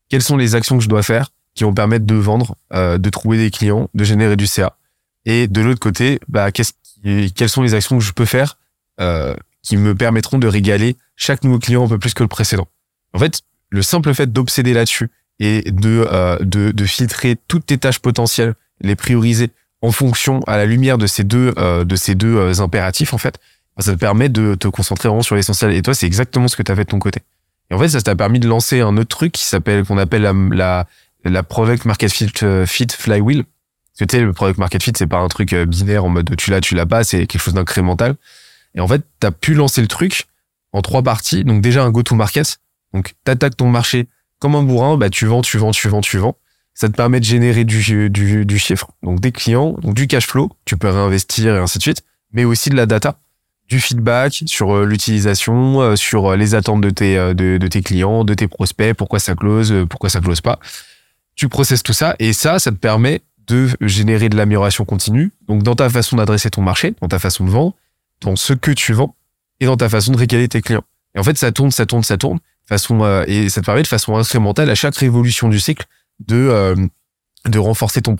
quelles 0.10 0.22
sont 0.24 0.38
les 0.38 0.56
actions 0.56 0.78
que 0.78 0.84
je 0.84 0.90
dois 0.90 1.04
faire 1.04 1.32
qui 1.54 1.64
vont 1.66 1.74
permettre 1.74 2.06
de 2.06 2.16
vendre 2.16 2.56
euh, 2.74 2.98
de 2.98 3.10
trouver 3.10 3.38
des 3.38 3.52
clients 3.52 3.90
de 3.94 4.04
générer 4.04 4.36
du 4.38 4.48
CA 4.48 4.78
et 5.26 5.48
de 5.48 5.62
l'autre 5.62 5.80
côté, 5.80 6.20
bah, 6.30 6.52
qu'est-ce 6.52 6.74
qui- 7.04 7.32
quelles 7.34 7.50
sont 7.50 7.62
les 7.62 7.76
actions 7.76 7.98
que 8.00 8.04
je 8.04 8.12
peux 8.12 8.26
faire 8.26 8.58
euh, 9.00 9.36
qui 9.62 9.78
me 9.78 9.94
permettront 9.94 10.40
de 10.40 10.48
régaler 10.48 10.96
chaque 11.16 11.44
nouveau 11.44 11.60
client 11.60 11.86
un 11.86 11.88
peu 11.88 12.00
plus 12.00 12.16
que 12.16 12.24
le 12.24 12.28
précédent? 12.28 12.68
En 13.14 13.20
fait, 13.20 13.42
le 13.70 13.84
simple 13.84 14.14
fait 14.16 14.32
d'obséder 14.34 14.74
là-dessus 14.74 15.12
et 15.40 15.70
de, 15.72 16.08
euh, 16.12 16.40
de, 16.40 16.72
de 16.72 16.86
filtrer 16.86 17.38
toutes 17.48 17.68
tes 17.68 17.78
tâches 17.78 18.00
potentielles, 18.00 18.56
les 18.80 18.96
prioriser 18.96 19.52
en 19.82 19.92
fonction 19.92 20.42
à 20.42 20.58
la 20.58 20.66
lumière 20.66 20.98
de 20.98 21.08
ces 21.08 21.24
deux, 21.24 21.54
euh, 21.58 21.84
de 21.84 21.96
ces 21.96 22.16
deux 22.16 22.36
euh, 22.36 22.60
impératifs, 22.62 23.14
en 23.14 23.18
fait, 23.18 23.40
bah, 23.76 23.84
ça 23.84 23.94
te 23.94 23.98
permet 23.98 24.30
de 24.30 24.56
te 24.56 24.68
concentrer 24.68 25.10
vraiment 25.10 25.24
sur 25.24 25.36
l'essentiel. 25.36 25.74
Et 25.74 25.82
toi, 25.82 25.94
c'est 25.94 26.06
exactement 26.06 26.48
ce 26.48 26.56
que 26.56 26.64
tu 26.64 26.72
as 26.72 26.76
fait 26.76 26.84
de 26.84 26.90
ton 26.90 27.00
côté. 27.00 27.22
Et 27.70 27.74
en 27.74 27.80
fait, 27.80 27.90
ça 27.90 28.02
t'a 28.02 28.16
permis 28.16 28.40
de 28.40 28.48
lancer 28.48 28.82
un 28.82 28.98
autre 28.98 29.10
truc 29.10 29.32
qui 29.32 29.46
s'appelle, 29.46 29.86
qu'on 29.86 29.98
appelle 29.98 30.22
la, 30.22 30.34
la, 30.34 30.88
la 31.24 31.44
Product 31.44 31.86
Market 31.86 32.12
Fit, 32.12 32.32
euh, 32.44 32.66
Fit 32.66 32.88
Flywheel. 32.92 33.44
Parce 33.44 34.00
que 34.00 34.06
tu 34.06 34.18
sais, 34.18 34.24
le 34.24 34.34
product 34.34 34.58
market 34.58 34.82
fit, 34.82 34.94
c'est 34.96 35.08
pas 35.08 35.20
un 35.20 35.28
truc 35.28 35.52
euh, 35.54 35.66
binaire 35.66 36.06
en 36.06 36.10
mode 36.10 36.34
tu 36.38 36.50
l'as, 36.50 36.62
tu 36.62 36.76
l'as 36.76 36.86
pas, 36.86 37.04
c'est 37.04 37.28
quelque 37.28 37.42
chose 37.42 37.54
d'incrémental. 37.54 38.16
Et 38.74 38.80
en 38.80 38.88
fait, 38.88 39.02
t'as 39.20 39.32
pu 39.32 39.54
lancer 39.54 39.82
le 39.82 39.88
truc 39.88 40.28
en 40.72 40.82
trois 40.82 41.04
parties. 41.04 41.44
Donc 41.44 41.62
déjà 41.62 41.84
un 41.84 41.92
go-to-market. 41.92 42.60
Donc 42.94 43.14
t'attaques 43.26 43.58
ton 43.58 43.70
marché 43.70 44.08
comme 44.40 44.56
un 44.56 44.64
bourrin, 44.64 44.98
bah 44.98 45.10
tu 45.10 45.26
vends, 45.26 45.42
tu 45.42 45.58
vends, 45.58 45.72
tu 45.72 45.88
vends, 45.90 46.02
tu 46.02 46.18
vends. 46.18 46.38
Ça 46.74 46.88
te 46.88 46.94
permet 46.94 47.20
de 47.20 47.26
générer 47.26 47.64
du, 47.64 48.10
du, 48.10 48.60
chiffre. 48.60 48.92
Donc 49.04 49.20
des 49.20 49.32
clients, 49.32 49.74
donc 49.82 49.94
du 49.94 50.08
cash 50.08 50.28
flow, 50.28 50.52
tu 50.66 50.78
peux 50.78 50.90
réinvestir 50.90 51.56
et 51.56 51.60
ainsi 51.60 51.78
de 51.78 51.84
suite, 51.84 52.04
mais 52.32 52.46
aussi 52.46 52.70
de 52.70 52.76
la 52.76 52.86
data, 52.86 53.20
du 53.72 53.80
feedback 53.80 54.44
sur 54.48 54.76
euh, 54.76 54.86
l'utilisation, 54.86 55.82
euh, 55.82 55.96
sur 55.96 56.28
euh, 56.28 56.36
les 56.36 56.56
attentes 56.56 56.82
de 56.82 56.90
tes, 56.90 57.16
de, 57.34 57.68
tes 57.68 57.82
clients, 57.82 58.26
de 58.26 58.34
tes 58.34 58.48
prospects, 58.48 58.94
pourquoi 58.94 59.20
ça 59.20 59.34
close, 59.34 59.74
pourquoi 59.90 60.10
ça 60.10 60.20
close 60.20 60.42
pas. 60.42 60.60
Tu 61.36 61.48
processes 61.48 61.82
tout 61.82 61.94
ça 61.94 62.16
et 62.20 62.34
ça, 62.34 62.60
ça 62.60 62.72
te 62.72 62.76
permet 62.76 63.22
de 63.48 63.70
générer 63.82 64.28
de 64.28 64.36
l'amélioration 64.36 64.84
continue. 64.84 65.32
Donc, 65.48 65.64
dans 65.64 65.76
ta 65.76 65.90
façon 65.90 66.18
d'adresser 66.18 66.50
ton 66.50 66.62
marché, 66.62 66.94
dans 67.02 67.08
ta 67.08 67.18
façon 67.18 67.46
de 67.46 67.50
vendre, 67.50 67.74
dans 68.20 68.36
ce 68.36 68.54
que 68.54 68.72
tu 68.72 68.92
vends 68.92 69.16
et 69.60 69.66
dans 69.66 69.78
ta 69.78 69.88
façon 69.88 70.12
de 70.12 70.18
régaler 70.18 70.50
tes 70.50 70.62
clients. 70.62 70.84
Et 71.16 71.20
en 71.20 71.24
fait, 71.24 71.38
ça 71.38 71.52
tourne, 71.52 71.72
ça 71.72 71.86
tourne, 71.86 72.04
ça 72.04 72.18
tourne. 72.18 72.40
Façon, 72.68 73.24
et 73.28 73.50
ça 73.50 73.62
te 73.62 73.66
permet 73.66 73.82
de 73.82 73.88
façon 73.88 74.16
incrémentale 74.16 74.70
à 74.70 74.76
chaque 74.76 74.96
révolution 74.96 75.50
du 75.50 75.60
cycle 75.60 75.86
de, 76.28 76.36
euh, 76.36 76.76
de 77.48 77.60
renforcer 77.60 78.02
ton 78.02 78.16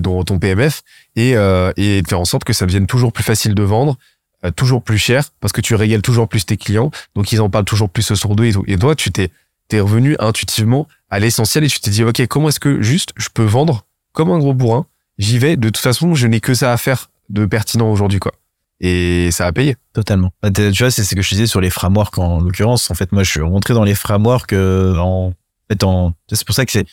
dans 0.00 0.24
ton 0.24 0.38
PMF 0.38 0.82
et, 1.14 1.36
euh, 1.36 1.72
et 1.76 2.02
de 2.02 2.08
faire 2.08 2.20
en 2.20 2.24
sorte 2.24 2.44
que 2.44 2.52
ça 2.52 2.66
devienne 2.66 2.86
toujours 2.86 3.12
plus 3.12 3.24
facile 3.24 3.54
de 3.54 3.62
vendre, 3.62 3.96
euh, 4.44 4.50
toujours 4.50 4.82
plus 4.82 4.98
cher 4.98 5.24
parce 5.40 5.52
que 5.52 5.60
tu 5.60 5.74
régales 5.74 6.02
toujours 6.02 6.28
plus 6.28 6.44
tes 6.46 6.56
clients. 6.56 6.90
Donc, 7.14 7.32
ils 7.32 7.40
en 7.40 7.50
parlent 7.50 7.64
toujours 7.64 7.90
plus 7.90 8.10
autour 8.10 8.36
d'eux 8.36 8.44
et. 8.44 8.54
Et 8.66 8.78
toi, 8.78 8.94
tu 8.94 9.10
t'es, 9.10 9.30
t'es 9.68 9.80
revenu 9.80 10.16
intuitivement 10.18 10.86
à 11.10 11.18
l'essentiel 11.18 11.64
et 11.64 11.68
tu 11.68 11.80
t'es 11.80 11.90
dit, 11.90 12.04
OK, 12.04 12.24
comment 12.26 12.48
est-ce 12.48 12.60
que 12.60 12.82
juste 12.82 13.12
je 13.16 13.28
peux 13.32 13.44
vendre 13.44 13.86
comme 14.12 14.30
un 14.30 14.38
gros 14.38 14.54
bourrin, 14.54 14.86
j'y 15.18 15.38
vais. 15.38 15.56
De 15.56 15.68
toute 15.68 15.82
façon, 15.82 16.14
je 16.14 16.26
n'ai 16.26 16.40
que 16.40 16.54
ça 16.54 16.72
à 16.72 16.76
faire 16.76 17.10
de 17.28 17.44
pertinent 17.44 17.90
aujourd'hui, 17.90 18.18
quoi. 18.18 18.32
Et 18.80 19.30
ça 19.30 19.46
a 19.46 19.52
payé. 19.52 19.76
Totalement. 19.94 20.32
Bah, 20.42 20.50
tu 20.50 20.70
vois, 20.78 20.90
c'est 20.90 21.02
ce 21.02 21.14
que 21.14 21.22
je 21.22 21.30
disais 21.30 21.46
sur 21.46 21.60
les 21.60 21.70
frameworks 21.70 22.18
en 22.18 22.40
l'occurrence. 22.40 22.90
En 22.90 22.94
fait, 22.94 23.12
moi, 23.12 23.22
je 23.22 23.30
suis 23.30 23.40
rentré 23.40 23.72
dans 23.72 23.84
les 23.84 23.94
frameworks 23.94 24.52
en 24.52 25.32
fait, 25.68 25.82
en, 25.84 26.12
c'est 26.30 26.44
pour 26.44 26.54
ça 26.54 26.64
que 26.64 26.72
c'est 26.72 26.86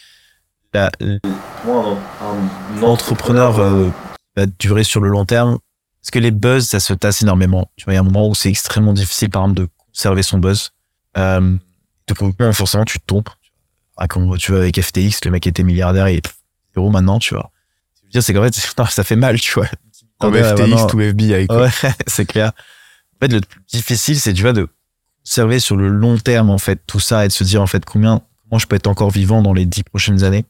la, 0.73 0.91
pour 1.63 1.73
moi, 1.73 1.97
un, 2.21 2.79
un 2.79 2.83
entrepreneur 2.83 3.59
euh, 3.59 3.89
qui 3.89 4.39
va 4.41 4.45
durer 4.59 4.83
sur 4.83 5.01
le 5.01 5.09
long 5.09 5.25
terme. 5.25 5.57
Parce 6.01 6.11
que 6.11 6.19
les 6.19 6.31
buzz, 6.31 6.67
ça 6.67 6.79
se 6.81 6.93
tasse 6.93 7.21
énormément. 7.21 7.71
Tu 7.77 7.85
vois, 7.85 7.93
il 7.93 7.95
y 7.95 7.97
a 7.97 8.01
un 8.01 8.03
moment 8.03 8.27
où 8.27 8.35
c'est 8.35 8.49
extrêmement 8.49 8.91
difficile, 8.93 9.29
par 9.29 9.43
exemple, 9.43 9.61
de 9.61 9.67
conserver 9.93 10.21
son 10.23 10.37
buzz. 10.37 10.71
Euh, 11.17 11.55
de 12.07 12.51
forcément, 12.51 12.83
tu 12.83 12.99
te 12.99 13.05
trompes. 13.05 13.29
Ah, 13.95 14.07
Quand 14.07 14.35
tu 14.37 14.51
vois 14.51 14.61
avec 14.61 14.81
FTX, 14.81 15.23
le 15.23 15.31
mec 15.31 15.47
était 15.47 15.63
milliardaire 15.63 16.07
et 16.07 16.19
pff, 16.19 16.35
zéro 16.75 16.89
maintenant, 16.89 17.19
tu 17.19 17.35
vois. 17.35 17.51
Ce 17.93 18.01
que 18.01 18.07
je 18.07 18.07
veux 18.07 18.11
dire, 18.11 18.23
c'est 18.23 18.33
qu'en 18.33 18.43
fait, 18.85 18.91
ça 18.91 19.03
fait 19.03 19.15
mal, 19.15 19.39
tu 19.39 19.53
vois. 19.53 19.67
Comme 20.19 20.33
FTX 20.35 20.59
maintenant- 20.59 20.87
ou 20.93 20.99
FBI, 21.01 21.47
quoi. 21.47 21.63
Ouais, 21.65 21.69
c'est 22.07 22.25
clair. 22.25 22.51
En 23.15 23.25
fait, 23.25 23.31
le 23.31 23.39
plus 23.41 23.61
difficile, 23.71 24.19
c'est, 24.19 24.33
tu 24.33 24.41
vois, 24.41 24.51
de 24.53 24.67
observer 25.21 25.59
sur 25.59 25.77
le 25.77 25.87
long 25.87 26.17
terme, 26.17 26.49
en 26.49 26.57
fait, 26.57 26.81
tout 26.85 26.99
ça 26.99 27.23
et 27.23 27.29
de 27.29 27.33
se 27.33 27.45
dire, 27.45 27.61
en 27.61 27.67
fait, 27.67 27.85
combien, 27.85 28.21
comment 28.49 28.59
je 28.59 28.67
peux 28.67 28.75
être 28.75 28.87
encore 28.87 29.09
vivant 29.11 29.41
dans 29.41 29.53
les 29.53 29.65
dix 29.65 29.83
prochaines 29.83 30.23
années. 30.25 30.43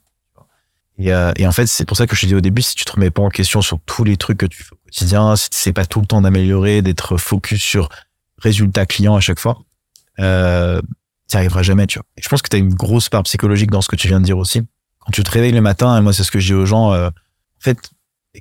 Et, 0.98 1.14
euh, 1.14 1.32
et 1.38 1.48
en 1.48 1.52
fait, 1.52 1.66
c'est 1.66 1.86
pour 1.86 1.98
ça 1.98 2.06
que 2.08 2.16
je 2.16 2.22
te 2.22 2.26
dis 2.28 2.36
au 2.36 2.42
début, 2.42 2.62
si 2.62 2.76
tu 2.76 2.86
te 2.86 2.92
remets 2.92 3.10
pas 3.10 3.24
en 3.24 3.30
question 3.30 3.62
sur 3.62 3.80
tous 3.86 4.04
les 4.04 4.18
trucs 4.18 4.38
que 4.38 4.46
tu 4.46 4.64
fais 4.64 4.74
au 4.74 4.80
quotidien, 4.86 5.36
si 5.36 5.50
tu 5.50 5.58
sais 5.58 5.74
pas 5.74 5.86
tout 5.86 6.02
le 6.02 6.06
temps 6.06 6.22
d'améliorer, 6.22 6.82
d'être 6.82 7.18
focus 7.18 7.62
sur 7.62 7.90
résultat 8.38 8.86
client 8.86 9.16
à 9.16 9.20
chaque 9.20 9.40
fois, 9.40 9.60
euh, 10.20 10.82
tu 11.30 11.38
arriveras 11.38 11.64
jamais, 11.64 11.88
tu 11.88 11.98
vois. 11.98 12.06
Et 12.18 12.22
je 12.22 12.30
pense 12.30 12.42
que 12.42 12.50
tu 12.50 12.56
as 12.56 12.60
une 12.60 12.74
grosse 12.74 13.10
part 13.10 13.24
psychologique 13.24 13.72
dans 13.72 13.82
ce 13.82 13.88
que 13.88 13.96
tu 13.96 14.08
viens 14.08 14.20
de 14.20 14.26
dire 14.26 14.38
aussi. 14.38 14.62
Quand 15.00 15.12
tu 15.12 15.24
te 15.24 15.32
réveilles 15.32 15.52
le 15.52 15.62
matin, 15.62 15.98
et 15.98 16.02
moi, 16.02 16.14
c'est 16.14 16.24
ce 16.24 16.32
que 16.32 16.40
je 16.40 16.48
dis 16.48 16.54
aux 16.54 16.66
gens, 16.66 16.94
euh, 16.94 17.08
en 17.10 17.62
fait, 17.62 17.92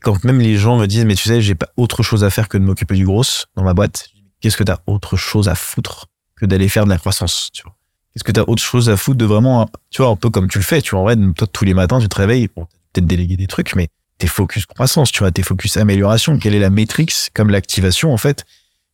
quand 0.01 0.23
même 0.25 0.41
les 0.41 0.57
gens 0.57 0.79
me 0.79 0.87
disent, 0.87 1.05
mais 1.05 1.15
tu 1.15 1.29
sais, 1.29 1.41
j'ai 1.41 1.55
pas 1.55 1.69
autre 1.77 2.03
chose 2.03 2.25
à 2.25 2.31
faire 2.31 2.49
que 2.49 2.59
de 2.59 2.65
m'occuper 2.65 2.95
du 2.95 3.05
gros 3.05 3.25
dans 3.57 3.63
ma 3.63 3.75
boîte, 3.75 4.09
qu'est-ce 4.41 4.57
que 4.57 4.65
t'as 4.65 4.79
autre 4.87 5.17
chose 5.17 5.49
à 5.49 5.55
foutre 5.55 6.09
que 6.37 6.47
d'aller 6.47 6.69
faire 6.69 6.85
de 6.85 6.91
la 6.91 6.99
croissance, 6.99 7.51
tu 7.53 7.63
vois? 7.63 7.77
Qu'est-ce 8.13 8.25
que 8.25 8.33
t'as 8.33 8.45
autre 8.47 8.63
chose 8.63 8.91
à 8.91 8.97
foutre 8.97 9.19
de 9.19 9.25
vraiment, 9.25 9.69
tu 9.91 10.03
vois, 10.03 10.11
un 10.11 10.17
peu 10.17 10.29
comme 10.29 10.49
tu 10.49 10.59
le 10.59 10.65
fais, 10.65 10.83
tu 10.83 10.91
vois, 10.91 11.01
en 11.01 11.05
vrai, 11.05 11.17
toi, 11.37 11.47
tous 11.51 11.65
les 11.65 11.73
matins, 11.73 11.99
tu 11.99 12.09
te 12.09 12.17
réveilles, 12.17 12.49
bon, 12.55 12.67
peut-être 12.93 13.07
déléguer 13.07 13.37
des 13.37 13.47
trucs, 13.47 13.75
mais 13.75 13.89
t'es 14.19 14.27
focus 14.27 14.67
croissance, 14.67 15.11
tu 15.11 15.21
vois, 15.21 15.31
t'es 15.31 15.43
focus 15.43 15.79
amélioration. 15.79 16.39
Quelle 16.39 16.55
est 16.55 16.61
la 16.61 16.71
métrique, 16.71 17.15
comme 17.35 17.51
l'activation, 17.51 18.13
en 18.13 18.19
fait, 18.19 18.45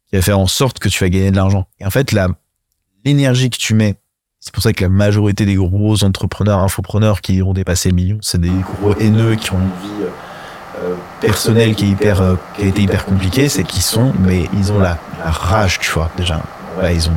qui 0.08 0.16
va 0.16 0.22
faire 0.22 0.38
en 0.38 0.46
sorte 0.46 0.78
que 0.78 0.88
tu 0.88 1.02
vas 1.02 1.10
gagner 1.10 1.32
de 1.32 1.36
l'argent? 1.36 1.66
Et 1.80 1.86
en 1.86 1.90
fait, 1.90 2.12
la, 2.12 2.28
l'énergie 3.04 3.50
que 3.50 3.58
tu 3.58 3.74
mets, 3.74 3.96
c'est 4.38 4.54
pour 4.54 4.62
ça 4.62 4.72
que 4.72 4.84
la 4.84 4.88
majorité 4.88 5.44
des 5.44 5.56
gros 5.56 6.04
entrepreneurs, 6.04 6.60
infopreneurs 6.60 7.20
qui 7.20 7.42
ont 7.42 7.52
dépassé 7.52 7.88
le 7.88 7.96
million, 7.96 8.18
c'est 8.20 8.40
des 8.40 8.50
gros 8.50 8.94
haineux 9.00 9.34
qui 9.34 9.50
ont 9.52 9.58
une 9.58 9.88
vie 9.88 10.04
euh, 10.78 10.94
personnelle 11.20 11.74
qui 11.74 11.86
est 11.86 11.88
hyper, 11.88 12.20
euh, 12.20 12.36
qui 12.56 12.62
a 12.62 12.66
été 12.66 12.82
hyper 12.82 13.04
compliquée, 13.04 13.48
c'est 13.48 13.64
qu'ils 13.64 13.82
sont, 13.82 14.12
mais 14.20 14.48
ils 14.54 14.70
ont 14.70 14.78
la, 14.78 14.96
la 15.18 15.30
rage, 15.30 15.80
tu 15.80 15.90
vois, 15.90 16.08
déjà. 16.16 16.40
Ouais, 16.80 16.94
ils 16.94 17.08
ont, 17.08 17.16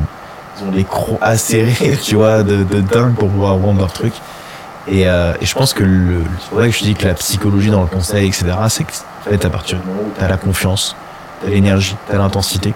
ils 0.60 0.68
ont 0.68 0.70
les 0.70 0.84
crocs 0.84 1.18
acérés, 1.20 1.96
tu 2.02 2.16
vois, 2.16 2.42
de, 2.42 2.62
de 2.64 2.80
dingue 2.80 3.14
pour 3.14 3.28
pouvoir 3.28 3.56
vendre 3.56 3.78
leur 3.80 3.92
truc. 3.92 4.12
Et, 4.88 5.08
euh, 5.08 5.32
et 5.40 5.46
je 5.46 5.54
pense 5.54 5.74
que 5.74 5.84
le, 5.84 6.22
c'est 6.48 6.54
vrai 6.54 6.70
que 6.70 6.76
je 6.76 6.82
dis 6.82 6.94
que 6.94 7.06
la 7.06 7.14
psychologie 7.14 7.70
dans 7.70 7.82
le 7.82 7.86
conseil, 7.86 8.26
etc., 8.26 8.46
c'est 8.68 8.84
que, 8.84 8.92
en 9.26 9.30
fait, 9.30 9.44
à 9.44 9.50
partir 9.50 9.78
du 9.78 9.86
moment 9.86 10.00
où 10.02 10.12
t'as 10.18 10.28
la 10.28 10.36
confiance, 10.36 10.96
t'as 11.42 11.50
l'énergie, 11.50 11.96
t'as 12.08 12.18
l'intensité, 12.18 12.74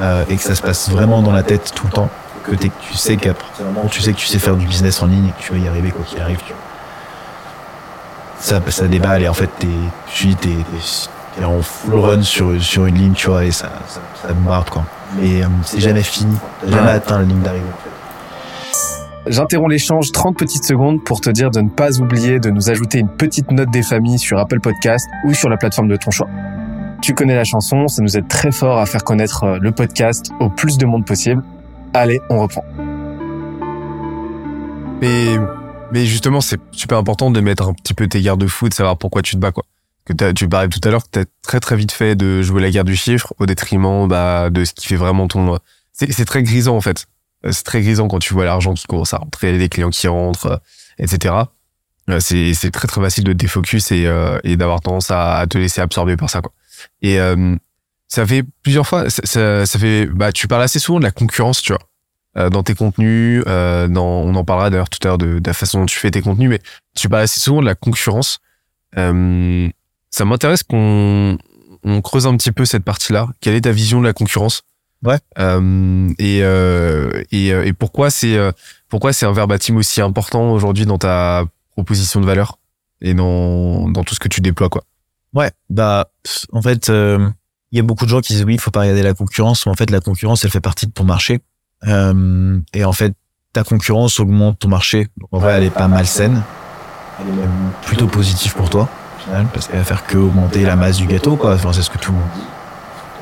euh, 0.00 0.24
et 0.28 0.36
que 0.36 0.42
ça 0.42 0.54
se 0.54 0.62
passe 0.62 0.88
vraiment 0.88 1.20
dans 1.20 1.32
la 1.32 1.42
tête 1.42 1.72
tout 1.74 1.86
le 1.86 1.92
temps, 1.92 2.08
que 2.44 2.54
t'es- 2.54 2.70
tu 2.80 2.94
sais 2.96 3.16
qu'à 3.16 3.34
tu 3.90 4.00
sais 4.02 4.12
que 4.12 4.18
tu 4.18 4.26
sais 4.26 4.38
faire 4.38 4.56
du 4.56 4.66
business 4.66 5.02
en 5.02 5.06
ligne 5.06 5.26
et 5.28 5.32
que 5.32 5.42
tu 5.46 5.52
vas 5.52 5.58
y 5.58 5.68
arriver 5.68 5.90
quoi 5.90 6.04
qu'il 6.04 6.20
arrive, 6.20 6.38
tu 6.46 6.52
vois. 6.52 6.62
Ça, 8.40 8.60
ça 8.70 8.86
déballe 8.88 9.22
et 9.22 9.28
en 9.28 9.34
fait, 9.34 9.50
t'es, 9.58 9.68
tu 10.12 10.28
dis, 10.28 10.56
t'es 11.36 11.44
en 11.44 11.62
full 11.62 11.94
run 11.94 12.22
sur, 12.22 12.62
sur 12.62 12.86
une 12.86 12.96
ligne, 12.96 13.12
tu 13.12 13.28
vois, 13.28 13.44
et 13.44 13.50
ça, 13.50 13.70
ça, 13.86 14.00
ça 14.20 14.32
bombarde, 14.32 14.70
quoi. 14.70 14.84
Mais 15.20 15.42
euh, 15.42 15.46
c'est 15.64 15.80
jamais 15.80 16.02
fini. 16.02 16.36
T'as 16.60 16.70
jamais 16.70 16.90
atteint 16.90 17.18
la 17.18 17.24
ligne 17.24 17.40
d'arrivée, 17.40 17.64
en 17.72 17.76
fait. 17.76 17.92
J'interromps 19.30 19.70
l'échange 19.70 20.10
30 20.10 20.36
petites 20.36 20.64
secondes 20.64 21.04
pour 21.04 21.20
te 21.20 21.30
dire 21.30 21.50
de 21.50 21.60
ne 21.60 21.68
pas 21.68 22.00
oublier 22.00 22.40
de 22.40 22.50
nous 22.50 22.70
ajouter 22.70 22.98
une 22.98 23.08
petite 23.08 23.52
note 23.52 23.70
des 23.70 23.82
familles 23.82 24.18
sur 24.18 24.38
Apple 24.38 24.58
Podcast 24.58 25.06
ou 25.24 25.32
sur 25.32 25.48
la 25.48 25.56
plateforme 25.56 25.88
de 25.88 25.96
ton 25.96 26.10
choix. 26.10 26.28
Tu 27.00 27.14
connais 27.14 27.36
la 27.36 27.44
chanson, 27.44 27.86
ça 27.86 28.02
nous 28.02 28.16
aide 28.16 28.26
très 28.26 28.50
fort 28.50 28.78
à 28.78 28.86
faire 28.86 29.04
connaître 29.04 29.44
euh, 29.44 29.58
le 29.60 29.70
podcast 29.70 30.32
au 30.40 30.48
plus 30.48 30.76
de 30.76 30.86
monde 30.86 31.06
possible. 31.06 31.42
Allez, 31.94 32.20
on 32.30 32.40
reprend. 32.40 32.64
Mais, 35.00 35.36
mais 35.92 36.06
justement, 36.06 36.40
c'est 36.40 36.60
super 36.72 36.98
important 36.98 37.30
de 37.30 37.40
mettre 37.40 37.68
un 37.68 37.74
petit 37.74 37.94
peu 37.94 38.08
tes 38.08 38.20
garde-fous, 38.22 38.68
de 38.68 38.74
savoir 38.74 38.96
pourquoi 38.96 39.22
tu 39.22 39.36
te 39.36 39.40
bats, 39.40 39.52
quoi. 39.52 39.64
Que 40.04 40.32
tu 40.32 40.48
parlais 40.48 40.68
tout 40.68 40.80
à 40.82 40.90
l'heure 40.90 41.04
que 41.04 41.08
t'as 41.12 41.24
très 41.42 41.60
très 41.60 41.76
vite 41.76 41.92
fait 41.92 42.16
de 42.16 42.42
jouer 42.42 42.60
la 42.60 42.70
guerre 42.70 42.84
du 42.84 42.96
chiffre 42.96 43.32
au 43.38 43.46
détriment 43.46 44.08
bah, 44.08 44.50
de 44.50 44.64
ce 44.64 44.72
qui 44.72 44.88
fait 44.88 44.96
vraiment 44.96 45.28
ton. 45.28 45.58
C'est 45.92 46.24
très 46.24 46.42
grisant 46.42 46.76
en 46.76 46.80
fait. 46.80 47.06
Euh, 47.46 47.52
C'est 47.52 47.62
très 47.62 47.82
grisant 47.82 48.08
quand 48.08 48.18
tu 48.18 48.34
vois 48.34 48.44
l'argent 48.44 48.74
qui 48.74 48.84
commence 48.86 49.14
à 49.14 49.18
rentrer, 49.18 49.56
les 49.56 49.68
clients 49.68 49.90
qui 49.90 50.08
rentrent, 50.08 50.46
euh, 50.46 50.56
etc. 50.98 51.34
Euh, 52.10 52.18
C'est 52.18 52.70
très 52.72 52.88
très 52.88 53.00
facile 53.00 53.22
de 53.22 53.32
te 53.32 53.38
défocus 53.38 53.92
et, 53.92 54.06
euh, 54.06 54.40
et 54.42 54.56
d'avoir 54.56 54.80
tendance 54.80 55.12
à, 55.12 55.46
te 55.48 55.56
laisser 55.56 55.80
absorber 55.80 56.16
par 56.16 56.30
ça 56.30 56.40
quoi. 56.40 56.52
Et 57.00 57.20
euh, 57.20 57.54
ça 58.08 58.26
fait 58.26 58.42
plusieurs 58.64 58.86
fois, 58.88 59.08
ça, 59.08 59.64
ça, 59.66 59.78
fait, 59.78 60.06
bah 60.06 60.32
tu 60.32 60.48
parles 60.48 60.62
assez 60.62 60.80
souvent 60.80 60.98
de 60.98 61.04
la 61.04 61.12
concurrence, 61.12 61.62
tu 61.62 61.72
vois 61.72 62.50
dans 62.50 62.62
tes 62.62 62.74
contenus, 62.74 63.44
dans, 63.44 64.22
on 64.22 64.34
en 64.34 64.42
parlera 64.42 64.70
d'ailleurs 64.70 64.88
tout 64.88 64.98
à 65.02 65.08
l'heure 65.08 65.18
de, 65.18 65.38
de 65.38 65.46
la 65.46 65.52
façon 65.52 65.80
dont 65.80 65.86
tu 65.86 65.98
fais 65.98 66.10
tes 66.10 66.22
contenus, 66.22 66.48
mais 66.48 66.60
tu 66.96 67.10
parles 67.10 67.24
assez 67.24 67.40
souvent 67.40 67.60
de 67.60 67.66
la 67.66 67.74
concurrence. 67.74 68.38
Euh, 68.96 69.68
ça 70.12 70.24
m'intéresse 70.24 70.62
qu'on 70.62 71.36
on 71.82 72.00
creuse 72.00 72.28
un 72.28 72.36
petit 72.36 72.52
peu 72.52 72.64
cette 72.64 72.84
partie-là. 72.84 73.26
Quelle 73.40 73.54
est 73.54 73.62
ta 73.62 73.72
vision 73.72 74.00
de 74.00 74.06
la 74.06 74.12
concurrence? 74.12 74.62
Ouais. 75.04 75.18
Euh, 75.40 76.08
et, 76.20 76.44
euh, 76.44 77.24
et 77.32 77.52
euh, 77.52 77.64
et 77.64 77.72
pourquoi 77.72 78.10
c'est 78.10 78.36
euh, 78.36 78.52
pourquoi 78.88 79.12
c'est 79.12 79.26
un 79.26 79.32
verbatim 79.32 79.76
aussi 79.76 80.00
important 80.00 80.52
aujourd'hui 80.52 80.86
dans 80.86 80.98
ta 80.98 81.44
proposition 81.72 82.20
de 82.20 82.26
valeur 82.26 82.58
et 83.00 83.14
dans 83.14 83.88
dans 83.88 84.04
tout 84.04 84.14
ce 84.14 84.20
que 84.20 84.28
tu 84.28 84.40
déploies 84.40 84.68
quoi? 84.68 84.84
Ouais, 85.34 85.50
bah, 85.70 86.10
en 86.52 86.60
fait, 86.60 86.90
euh, 86.90 87.28
il 87.70 87.78
y 87.78 87.80
a 87.80 87.82
beaucoup 87.82 88.04
de 88.04 88.10
gens 88.10 88.20
qui 88.20 88.34
disent 88.34 88.44
oui, 88.44 88.54
il 88.54 88.60
faut 88.60 88.70
pas 88.70 88.80
regarder 88.80 89.02
la 89.02 89.14
concurrence, 89.14 89.64
mais 89.64 89.72
en 89.72 89.74
fait, 89.74 89.90
la 89.90 90.00
concurrence, 90.00 90.44
elle 90.44 90.50
fait 90.50 90.60
partie 90.60 90.86
de 90.86 90.92
ton 90.92 91.04
marché. 91.04 91.40
Euh, 91.88 92.60
et 92.74 92.84
en 92.84 92.92
fait, 92.92 93.14
ta 93.54 93.64
concurrence 93.64 94.20
augmente 94.20 94.58
ton 94.58 94.68
marché. 94.68 95.08
Donc, 95.16 95.30
en 95.32 95.38
vrai, 95.38 95.54
elle 95.54 95.64
est 95.64 95.70
pas 95.70 95.88
malsaine. 95.88 96.42
Elle 97.18 97.28
est 97.28 97.36
même 97.36 97.72
plutôt 97.82 98.06
positive 98.06 98.54
pour 98.54 98.68
toi, 98.68 98.90
final, 99.24 99.46
parce 99.52 99.68
qu'elle 99.68 99.78
va 99.78 99.84
faire 99.84 100.04
que 100.04 100.18
augmenter 100.18 100.64
la 100.64 100.76
masse 100.76 100.96
du 100.96 101.06
gâteau, 101.06 101.36
quoi. 101.36 101.54
Enfin, 101.54 101.72
c'est 101.72 101.82
ce 101.82 101.90
que 101.90 101.98
tout 101.98 102.12
le 102.12 102.18
monde. 102.18 102.28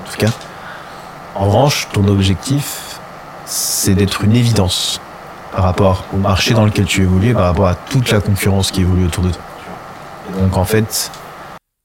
En 0.01 0.11
tout 0.11 0.19
cas. 0.19 0.33
En 1.35 1.47
revanche, 1.47 1.89
ton 1.93 2.07
objectif, 2.09 2.99
c'est 3.47 3.95
d'être 3.95 4.25
une 4.25 4.35
évidence 4.35 5.01
par 5.53 5.65
rapport 5.65 6.05
au 6.13 6.17
marché 6.17 6.55
dans 6.55 6.65
lequel 6.65 6.85
tu 6.85 7.03
évolues, 7.03 7.35
par 7.35 7.45
rapport 7.45 7.67
à 7.67 7.75
toute 7.75 8.11
la 8.11 8.21
concurrence 8.21 8.71
qui 8.71 8.83
évolue 8.83 9.07
autour 9.07 9.25
de 9.25 9.31
toi. 9.31 9.43
Donc, 10.39 10.57
en 10.57 10.65
fait, 10.65 11.11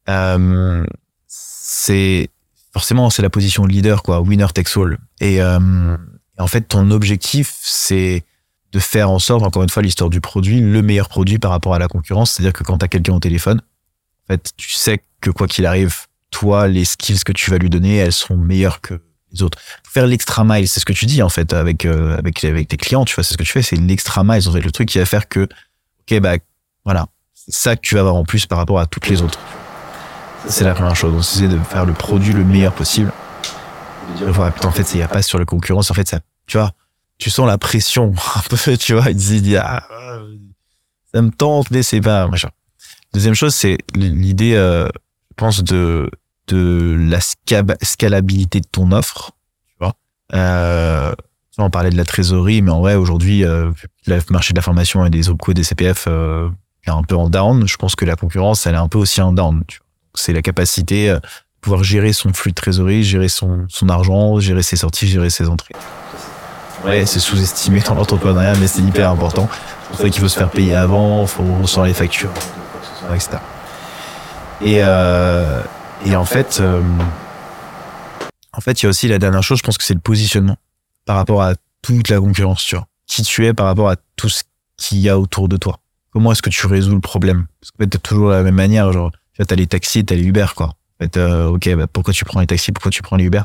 euh, 0.10 0.86
c'est 1.28 2.30
forcément 2.74 3.10
c'est 3.10 3.22
la 3.22 3.30
position 3.30 3.64
de 3.64 3.72
leader 3.72 4.04
quoi 4.04 4.20
winner 4.20 4.48
takes 4.54 4.78
all 4.78 4.98
et, 5.22 5.42
euh, 5.42 5.98
en 6.38 6.48
fait 6.48 6.62
ton 6.62 6.92
objectif 6.92 7.58
c'est 7.62 8.24
de 8.72 8.80
faire 8.80 9.10
en 9.10 9.20
sorte 9.20 9.44
encore 9.44 9.64
une 9.64 9.70
fois 9.70 9.82
l'histoire 9.82 10.10
du 10.10 10.20
produit 10.20 10.60
le 10.60 10.82
meilleur 10.82 11.08
produit 11.08 11.40
par 11.40 11.52
rapport 11.52 11.74
à 11.74 11.80
la 11.80 11.88
concurrence 11.88 12.32
c'est 12.32 12.44
à 12.44 12.46
dire 12.46 12.54
que 12.54 12.64
quand 12.64 12.78
tu 12.78 12.86
as 12.86 12.88
quelqu'un 12.90 13.14
au 13.14 13.20
téléphone 13.20 13.62
en 14.28 14.34
fait 14.34 14.52
tu 14.58 14.72
sais 14.72 15.02
que 15.22 15.30
quoi 15.30 15.48
qu'il 15.48 15.66
arrive 15.66 15.96
toi 16.32 16.68
les 16.68 16.86
skills 16.86 17.24
que 17.24 17.32
tu 17.32 17.52
vas 17.52 17.58
lui 17.58 17.70
donner 17.70 17.98
elles 17.98 18.14
seront 18.14 18.38
meilleures 18.38 18.82
que 18.82 19.02
les 19.32 19.44
autres 19.44 19.58
faire 19.88 20.08
l'extra 20.08 20.44
mile 20.44 20.68
c'est 20.68 20.80
ce 20.80 20.86
que 20.86 20.94
tu 20.94 21.06
dis 21.06 21.22
en 21.22 21.30
fait 21.30 21.54
avec 21.54 21.86
euh, 21.86 22.18
avec 22.18 22.40
tes 22.68 22.78
clients 22.78 23.06
tu 23.06 23.16
vois 23.16 23.24
c'est 23.24 23.34
ce 23.34 23.38
que 23.38 23.44
tu 23.44 23.52
fais 23.52 23.62
c'est 23.62 23.76
l'extra 23.76 24.24
mile 24.24 24.48
en 24.48 24.52
fait 24.52 24.62
le 24.62 24.72
truc 24.72 24.90
qui 24.90 24.98
va 24.98 25.06
faire 25.06 25.28
que 25.28 25.48
ok 26.02 26.20
bah 26.20 26.36
voilà 26.84 27.08
c'est 27.34 27.54
ça 27.54 27.76
que 27.76 27.82
tu 27.82 27.96
vas 27.96 28.02
avoir 28.02 28.16
en 28.16 28.24
plus 28.24 28.46
par 28.46 28.58
rapport 28.58 28.80
à 28.80 28.86
toutes 28.86 29.08
les 29.08 29.22
autres 29.22 29.40
c'est 30.48 30.64
la 30.64 30.74
première 30.74 30.96
chose. 30.96 31.14
Donc, 31.14 31.24
c'est 31.24 31.48
de 31.48 31.58
faire 31.60 31.86
le 31.86 31.94
produit 31.94 32.34
le 32.34 32.44
meilleur 32.44 32.74
possible. 32.74 33.12
En 34.64 34.72
fait, 34.72 34.94
il 34.94 34.98
n'y 34.98 35.04
a 35.04 35.08
pas 35.08 35.22
sur 35.22 35.40
la 35.40 35.46
concurrence. 35.46 35.90
En 35.92 35.94
fait, 35.94 36.08
ça, 36.08 36.20
tu 36.48 36.58
vois, 36.58 36.72
tu 37.18 37.30
sens 37.30 37.48
la 37.48 37.58
pression 37.58 38.14
un 38.36 38.42
peu, 38.50 38.78
tu 38.78 38.94
vois, 38.94 39.10
il 39.10 39.16
dit, 39.16 39.58
ah, 39.58 39.84
ça 41.14 41.22
me 41.22 41.32
tente, 41.32 41.72
mais 41.72 41.84
c'est 41.84 42.02
pas, 42.02 42.28
machin. 42.28 42.50
Deuxième 43.16 43.34
chose, 43.34 43.56
c'est 43.56 43.78
l'idée, 43.96 44.56
euh, 44.56 44.88
je 45.30 45.34
pense, 45.38 45.64
de, 45.64 46.12
de 46.50 46.96
la 47.10 47.20
sca- 47.20 47.78
scalabilité 47.82 48.60
de 48.60 48.68
ton 48.70 48.92
offre, 48.92 49.32
tu 49.70 49.76
vois. 49.80 49.94
Euh, 50.34 51.14
on 51.58 51.70
parlait 51.70 51.92
de 51.92 51.96
la 51.96 52.04
trésorerie, 52.04 52.62
mais 52.62 52.72
en 52.72 52.82
vrai, 52.82 52.96
aujourd'hui, 52.96 53.46
euh, 53.46 53.72
le 54.06 54.20
marché 54.32 54.54
de 54.54 54.58
la 54.60 54.62
formation 54.62 55.06
et 55.06 55.10
des 55.10 55.30
OPCO, 55.30 55.54
des 55.54 55.64
CPF, 55.64 56.06
euh, 56.10 56.50
est 56.86 56.90
un 56.92 57.04
peu 57.04 57.16
en 57.16 57.30
down. 57.30 57.66
Je 57.66 57.78
pense 57.78 57.96
que 57.96 58.04
la 58.04 58.18
concurrence, 58.18 58.68
elle 58.68 58.76
est 58.76 58.80
un 58.80 58.90
peu 58.90 58.98
aussi 58.98 59.22
en 59.22 59.32
down, 59.32 59.64
c'est 60.14 60.34
la 60.34 60.42
capacité 60.42 61.10
euh, 61.10 61.16
de 61.16 61.22
pouvoir 61.62 61.86
gérer 61.86 62.12
son 62.12 62.34
flux 62.34 62.52
de 62.52 62.56
trésorerie, 62.56 63.04
gérer 63.06 63.30
son, 63.30 63.66
son 63.70 63.88
argent, 63.88 64.42
gérer 64.42 64.62
ses 64.62 64.76
sorties, 64.76 65.08
gérer 65.08 65.30
ses 65.30 65.48
entrées. 65.48 65.74
Ouais, 66.84 67.06
c'est 67.06 67.20
sous-estimé 67.20 67.80
dans 67.80 67.96
l'entrepreneuriat, 67.96 68.56
mais 68.60 68.68
c'est 68.68 68.82
hyper 68.82 69.10
important. 69.10 69.48
C'est 69.52 69.88
pour 69.90 69.98
ça 70.00 70.10
qu'il 70.10 70.22
faut 70.22 70.28
se 70.28 70.38
faire 70.38 70.50
payer 70.52 70.76
avant, 70.76 71.26
faut 71.26 71.44
recevoir 71.62 71.88
les 71.88 71.94
factures, 71.94 72.30
etc. 73.14 73.38
Et, 74.62 74.80
euh, 74.82 75.62
et 76.06 76.16
en 76.16 76.26
fait, 76.26 76.60
euh, 76.62 76.82
en 78.54 78.62
fait, 78.62 78.82
il 78.82 78.86
y 78.86 78.88
a 78.88 78.90
aussi 78.90 79.08
la 79.08 79.20
dernière 79.20 79.44
chose, 79.44 79.60
je 79.60 79.64
pense 79.64 79.78
que 79.78 79.84
c'est 79.84 79.94
le 79.94 80.00
positionnement 80.00 80.58
par 81.06 81.18
rapport 81.18 81.42
à 81.42 81.54
toute 81.82 82.10
la 82.10 82.20
concurrence, 82.20 82.64
tu 82.64 82.76
vois. 82.76 82.88
Qui 83.06 83.22
tu 83.22 83.46
es 83.46 83.54
par 83.54 83.68
rapport 83.68 83.90
à 83.90 83.96
tout 84.16 84.30
ce 84.30 84.44
qu'il 84.78 85.00
y 85.00 85.10
a 85.10 85.20
autour 85.20 85.48
de 85.48 85.58
toi. 85.58 85.80
Comment 86.12 86.32
est-ce 86.32 86.42
que 86.42 86.50
tu 86.50 86.66
résous 86.66 86.96
le 86.96 87.02
problème? 87.02 87.46
Parce 87.60 87.72
que 87.72 87.78
peut-être 87.78 88.02
toujours 88.02 88.30
de 88.30 88.36
la 88.36 88.44
même 88.44 88.56
manière, 88.56 88.92
genre, 88.92 89.12
tu 89.34 89.46
t'as 89.46 89.56
les 89.56 89.68
taxis, 89.68 90.06
t'as 90.06 90.16
les 90.16 90.24
Uber, 90.24 90.48
quoi. 90.56 90.68
En 90.68 91.04
fait, 91.04 91.18
euh, 91.18 91.48
ok, 91.48 91.76
bah, 91.76 91.88
pourquoi 91.88 92.14
tu 92.14 92.24
prends 92.24 92.40
les 92.40 92.48
taxis, 92.48 92.72
pourquoi 92.72 92.92
tu 92.92 93.02
prends 93.02 93.18
les 93.18 93.26
Uber? 93.26 93.42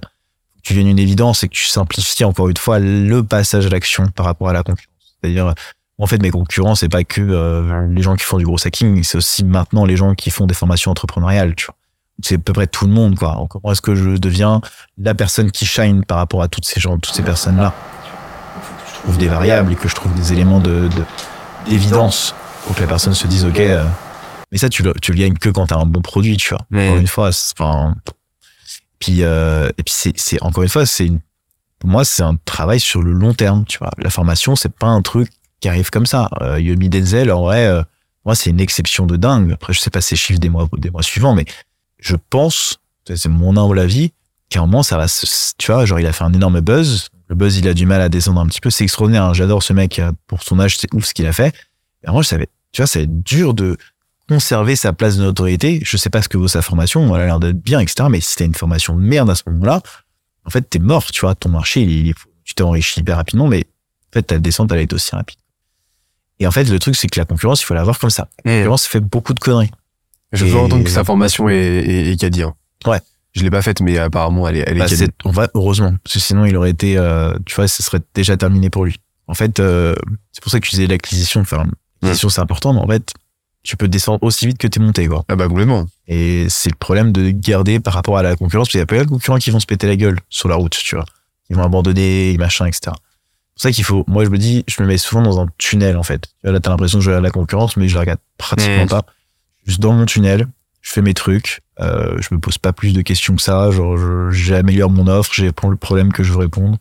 Tu 0.63 0.75
viennes 0.75 0.87
une 0.89 0.99
évidence 0.99 1.43
et 1.43 1.49
que 1.49 1.55
tu 1.55 1.67
simplifies 1.67 2.25
encore 2.25 2.49
une 2.49 2.57
fois 2.57 2.79
le 2.79 3.23
passage 3.25 3.67
à 3.67 3.69
l'action 3.71 4.07
par 4.09 4.27
rapport 4.27 4.49
à 4.49 4.53
la 4.53 4.63
concurrence. 4.63 4.87
C'est-à-dire, 5.21 5.55
en 6.03 6.07
fait, 6.07 6.21
mes 6.23 6.31
concurrents, 6.31 6.75
c'est 6.75 6.89
pas 6.89 7.05
que 7.05 7.21
euh, 7.21 7.87
les 7.89 8.03
gens 8.03 8.17
qui 8.17 8.25
font 8.25 8.39
du 8.39 8.45
gros 8.45 8.57
hacking, 8.65 9.03
c'est 9.05 9.19
aussi 9.19 9.45
maintenant 9.45 9.85
les 9.85 9.97
gens 9.97 10.15
qui 10.15 10.31
font 10.31 10.47
des 10.47 10.55
formations 10.55 10.91
entrepreneuriales, 10.91 11.55
tu 11.55 11.67
vois. 11.67 11.75
C'est 12.23 12.35
à 12.35 12.39
peu 12.39 12.53
près 12.53 12.67
tout 12.67 12.87
le 12.87 12.93
monde, 12.93 13.17
quoi. 13.19 13.47
Comment 13.49 13.73
est-ce 13.73 13.81
que 13.81 13.95
je 13.95 14.11
deviens 14.11 14.61
la 14.99 15.15
personne 15.15 15.51
qui 15.51 15.65
shine 15.67 16.05
par 16.05 16.19
rapport 16.19 16.43
à 16.43 16.49
toutes 16.49 16.65
ces 16.67 16.79
gens, 16.81 16.99
toutes 16.99 17.15
ces 17.15 17.23
personnes-là? 17.23 17.73
Il 18.57 18.63
faut 18.63 18.75
que 18.75 18.91
je 18.91 19.03
trouve 19.03 19.19
des 19.19 19.29
variables 19.29 19.73
et 19.73 19.77
que 19.77 19.89
je 19.89 19.95
trouve 19.95 20.13
des 20.15 20.33
éléments 20.33 20.61
de 20.61 20.89
de- 20.89 21.05
d'évidence 21.71 22.35
pour 22.67 22.75
que 22.77 22.81
la 22.83 22.87
personne 22.87 23.15
se 23.15 23.27
dise, 23.27 23.45
ok. 23.45 23.59
euh, 23.61 23.85
mais 24.53 24.59
ça, 24.59 24.69
tu 24.69 24.83
le, 24.83 24.93
tu 25.01 25.13
le 25.13 25.19
gagnes 25.19 25.35
que 25.35 25.49
quand 25.49 25.67
t'as 25.69 25.79
un 25.79 25.87
bon 25.87 26.03
produit, 26.03 26.37
tu 26.37 26.51
vois. 26.51 26.61
Mais- 26.71 26.89
Encore 26.89 26.99
une 27.01 27.07
fois, 27.07 27.33
c'est- 27.33 27.55
enfin, 27.59 27.95
puis 28.99 29.23
euh, 29.23 29.69
et 29.79 29.83
puis 29.83 29.95
c'est, 29.97 30.13
c'est 30.19 30.43
encore 30.43 30.63
une 30.63 30.69
fois, 30.69 30.85
c'est 30.87 31.07
une, 31.07 31.21
pour 31.79 31.89
moi, 31.89 32.05
c'est 32.05 32.23
un 32.23 32.37
travail 32.45 32.81
sur 32.81 33.01
le 33.03 33.13
long 33.13 33.33
terme, 33.33 33.65
tu 33.67 33.79
vois. 33.79 33.91
La 33.99 34.11
formation, 34.11 34.57
c'est 34.57 34.75
pas 34.75 34.89
un 34.89 35.01
truc 35.03 35.31
qui 35.61 35.69
arrive 35.69 35.91
comme 35.91 36.07
ça. 36.07 36.29
Euh, 36.41 36.59
Yomi 36.61 36.89
Denzel, 36.89 37.31
en 37.31 37.43
vrai, 37.43 37.67
euh, 37.67 37.83
moi, 38.25 38.35
c'est 38.35 38.51
une 38.51 38.61
exception 38.61 39.07
de 39.07 39.17
dingue. 39.17 39.53
Après, 39.53 39.73
je 39.73 39.81
sais 39.81 39.91
pas 39.91 40.01
ses 40.01 40.17
chiffres 40.17 40.41
des 40.41 40.49
mois, 40.51 40.69
suivants, 41.03 41.35
mais 41.35 41.45
je 41.99 42.17
pense, 42.31 42.79
c'est 43.07 43.29
mon 43.29 43.57
humble 43.57 43.79
avis, 43.79 44.13
qu'à 44.49 44.61
un 44.61 44.67
moment, 44.67 44.83
ça 44.83 44.97
va, 44.97 45.07
se- 45.09 45.53
tu 45.59 45.71
vois, 45.73 45.85
genre, 45.87 46.01
il 46.01 46.07
a 46.07 46.13
fait 46.13 46.25
un 46.25 46.33
énorme 46.33 46.61
buzz. 46.61 47.09
Le 47.29 47.35
buzz, 47.37 47.57
il 47.59 47.69
a 47.69 47.75
du 47.75 47.87
mal 47.87 48.01
à 48.01 48.09
descendre 48.09 48.41
un 48.41 48.47
petit 48.47 48.61
peu. 48.61 48.71
C'est 48.71 48.85
extraordinaire. 48.85 49.25
hein. 49.25 49.35
J'adore 49.35 49.63
ce 49.63 49.73
mec. 49.73 49.99
euh, 50.01 50.11
Pour 50.27 50.43
son 50.43 50.59
âge, 50.59 50.77
c'est 50.79 50.93
ouf 50.93 51.05
ce 51.05 51.15
qu'il 51.15 51.27
a 51.27 51.33
fait. 51.33 51.55
Ça 52.05 52.37
va 52.37 52.43
être- 52.43 52.51
tu 52.73 52.83
vois, 52.83 52.87
ça 52.87 52.99
va 52.99 53.03
être 53.05 53.23
dur 53.23 53.55
de 53.55 53.77
conserver 54.29 54.75
sa 54.77 54.93
place 54.93 55.17
de 55.17 55.23
notoriété. 55.23 55.81
Je 55.85 55.97
sais 55.97 56.11
pas 56.11 56.23
ce 56.23 56.29
que 56.29 56.37
vaut 56.37 56.49
sa 56.49 56.63
formation. 56.63 57.15
Elle 57.15 57.23
a 57.23 57.27
l'air 57.27 57.41
d'être 57.41 57.61
bien, 57.61 57.79
etc. 57.81 58.09
Mais 58.11 58.21
si 58.21 58.37
t'as 58.37 58.45
une 58.45 58.55
formation 58.55 58.97
de 58.97 59.01
merde 59.01 59.31
à 59.31 59.35
ce 59.35 59.43
moment-là, 59.47 59.81
en 60.45 60.51
fait, 60.51 60.63
t'es 60.69 60.79
mort, 60.81 61.05
tu 61.07 61.21
vois. 61.21 61.35
Ton 61.37 61.49
marché, 61.51 62.13
tu 62.45 62.55
t'es 62.55 62.63
enrichi 62.63 63.01
hyper 63.01 63.17
rapidement, 63.17 63.47
mais 63.47 63.61
en 63.61 64.13
fait, 64.15 64.23
ta 64.23 64.39
descente, 64.39 64.73
elle 64.73 64.81
été 64.81 64.95
aussi 64.95 65.15
rapide. 65.15 65.39
Et 66.41 66.47
en 66.47 66.51
fait, 66.51 66.65
le 66.65 66.79
truc, 66.79 66.97
c'est 66.97 67.07
que 67.07 67.21
la 67.21 67.27
concurrence, 67.27 67.63
il 67.63 67.67
faut 67.67 67.75
la 67.75 67.85
voir 67.85 67.99
comme 67.99 68.11
ça. 68.11 68.29
La 68.45 68.57
concurrence 68.57 68.87
fait 68.87 69.01
beaucoup 69.01 69.35
de 69.35 69.41
conneries. 69.41 69.71
Je 70.33 70.47
veux 70.47 70.59
entendre 70.59 70.85
que 70.85 70.91
sa 70.91 71.05
formation 71.05 71.49
est, 71.49 71.55
est, 71.57 72.41
hein. 72.43 72.55
Ouais. 72.87 73.01
Je 73.33 73.43
l'ai 73.43 73.51
pas 73.51 73.63
faite, 73.63 73.81
mais 73.81 73.99
apparemment, 73.99 74.49
elle 74.49 74.57
est, 74.57 74.65
elle 74.67 74.79
Bah, 74.79 74.87
on 75.25 75.31
va 75.31 75.49
heureusement, 75.55 75.95
parce 76.03 76.15
que 76.15 76.21
sinon 76.21 76.47
il 76.47 76.57
aurait 76.57 76.71
été, 76.71 76.97
euh, 76.97 77.33
tu 77.47 77.55
vois, 77.55 77.69
ce 77.69 77.83
serait 77.83 78.01
déjà 78.15 78.37
terminé 78.37 78.71
pour 78.71 78.85
lui. 78.85 78.97
En 79.29 79.35
fait, 79.35 79.61
euh, 79.61 79.95
c'est 80.33 80.43
pour 80.43 80.51
ça 80.51 80.59
que 80.59 80.67
tu 80.67 80.71
disais 80.71 80.89
l'acquisition. 80.89 81.41
Enfin, 81.41 81.65
l'acquisition 82.03 82.29
c'est 82.29 82.41
important, 82.41 82.73
mais 82.73 82.81
en 82.81 82.89
fait, 82.89 83.13
tu 83.63 83.77
peux 83.77 83.87
descendre 83.87 84.19
aussi 84.23 84.47
vite 84.47 84.59
que 84.59 84.67
t'es 84.67 84.81
monté, 84.81 85.07
quoi. 85.07 85.25
Ah 85.29 85.37
bah 85.37 85.47
complètement. 85.47 85.87
Et 86.09 86.47
c'est 86.49 86.71
le 86.71 86.77
problème 86.77 87.13
de 87.13 87.31
garder 87.31 87.79
par 87.79 87.95
rapport 87.95 88.19
à 88.19 88.23
la 88.23 88.35
concurrence, 88.35 88.67
parce 88.67 88.73
qu'il 88.73 88.81
y 88.81 88.83
a 88.83 88.87
pas 88.87 88.97
mal 88.97 89.05
de 89.05 89.11
concurrents 89.11 89.39
qui 89.39 89.51
vont 89.51 89.61
se 89.61 89.67
péter 89.67 89.87
la 89.87 89.97
gueule 89.97 90.19
sur 90.29 90.49
la 90.49 90.57
route, 90.57 90.77
tu 90.77 90.97
vois. 90.97 91.05
Ils 91.51 91.57
vont 91.57 91.63
abandonner, 91.63 92.37
machin, 92.39 92.67
etc. 92.67 92.93
C'est 93.61 93.69
ça 93.69 93.73
qu'il 93.73 93.85
faut, 93.85 94.05
moi 94.07 94.25
je 94.25 94.31
me 94.31 94.39
dis, 94.39 94.65
je 94.67 94.83
me 94.83 94.89
mets 94.89 94.97
souvent 94.97 95.21
dans 95.21 95.39
un 95.39 95.47
tunnel, 95.59 95.99
en 95.99 96.03
fait. 96.03 96.23
Tu 96.23 96.33
vois, 96.45 96.53
Là, 96.53 96.61
t'as 96.61 96.71
l'impression 96.71 96.99
que 96.99 97.05
je 97.05 97.11
regarde 97.11 97.25
la 97.25 97.31
concurrence, 97.31 97.77
mais 97.77 97.89
je 97.89 97.95
la 97.95 98.01
regarde 98.01 98.21
pratiquement 98.39 98.87
pas. 98.87 99.05
Juste 99.67 99.81
dans 99.81 99.93
mon 99.93 100.07
tunnel, 100.07 100.47
je 100.81 100.93
fais 100.93 101.03
mes 101.03 101.13
trucs, 101.13 101.61
euh, 101.79 102.17
je 102.23 102.35
me 102.35 102.41
pose 102.41 102.57
pas 102.57 102.73
plus 102.73 102.95
de 102.95 103.03
questions 103.03 103.37
que 103.37 103.43
ça, 103.43 103.71
genre, 103.71 103.99
je- 103.99 104.31
j'améliore 104.31 104.89
mon 104.89 105.07
offre, 105.09 105.33
j'ai 105.35 105.47
le 105.47 105.77
problème 105.77 106.11
que 106.11 106.23
je 106.23 106.33
veux 106.33 106.39
répondre. 106.39 106.79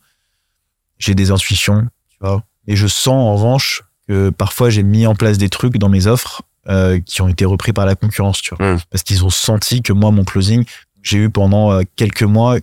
J'ai 0.98 1.14
des 1.14 1.30
intuitions, 1.30 1.86
tu 2.08 2.16
vois. 2.22 2.42
Et 2.66 2.76
je 2.76 2.86
sens, 2.86 3.08
en 3.08 3.34
revanche, 3.34 3.82
que 4.08 4.30
parfois 4.30 4.70
j'ai 4.70 4.82
mis 4.82 5.06
en 5.06 5.14
place 5.14 5.36
des 5.38 5.50
trucs 5.50 5.76
dans 5.76 5.88
mes 5.90 6.06
offres, 6.06 6.42
euh, 6.68 6.98
qui 7.00 7.20
ont 7.20 7.28
été 7.28 7.44
repris 7.44 7.72
par 7.74 7.84
la 7.84 7.94
concurrence, 7.94 8.40
tu 8.40 8.54
vois. 8.54 8.66
Parce 8.90 9.02
qu'ils 9.02 9.22
ont 9.24 9.30
senti 9.30 9.82
que 9.82 9.92
moi, 9.92 10.10
mon 10.12 10.24
closing, 10.24 10.64
j'ai 11.02 11.18
eu 11.18 11.30
pendant 11.30 11.72
euh, 11.72 11.82
quelques 11.96 12.22
mois 12.22 12.56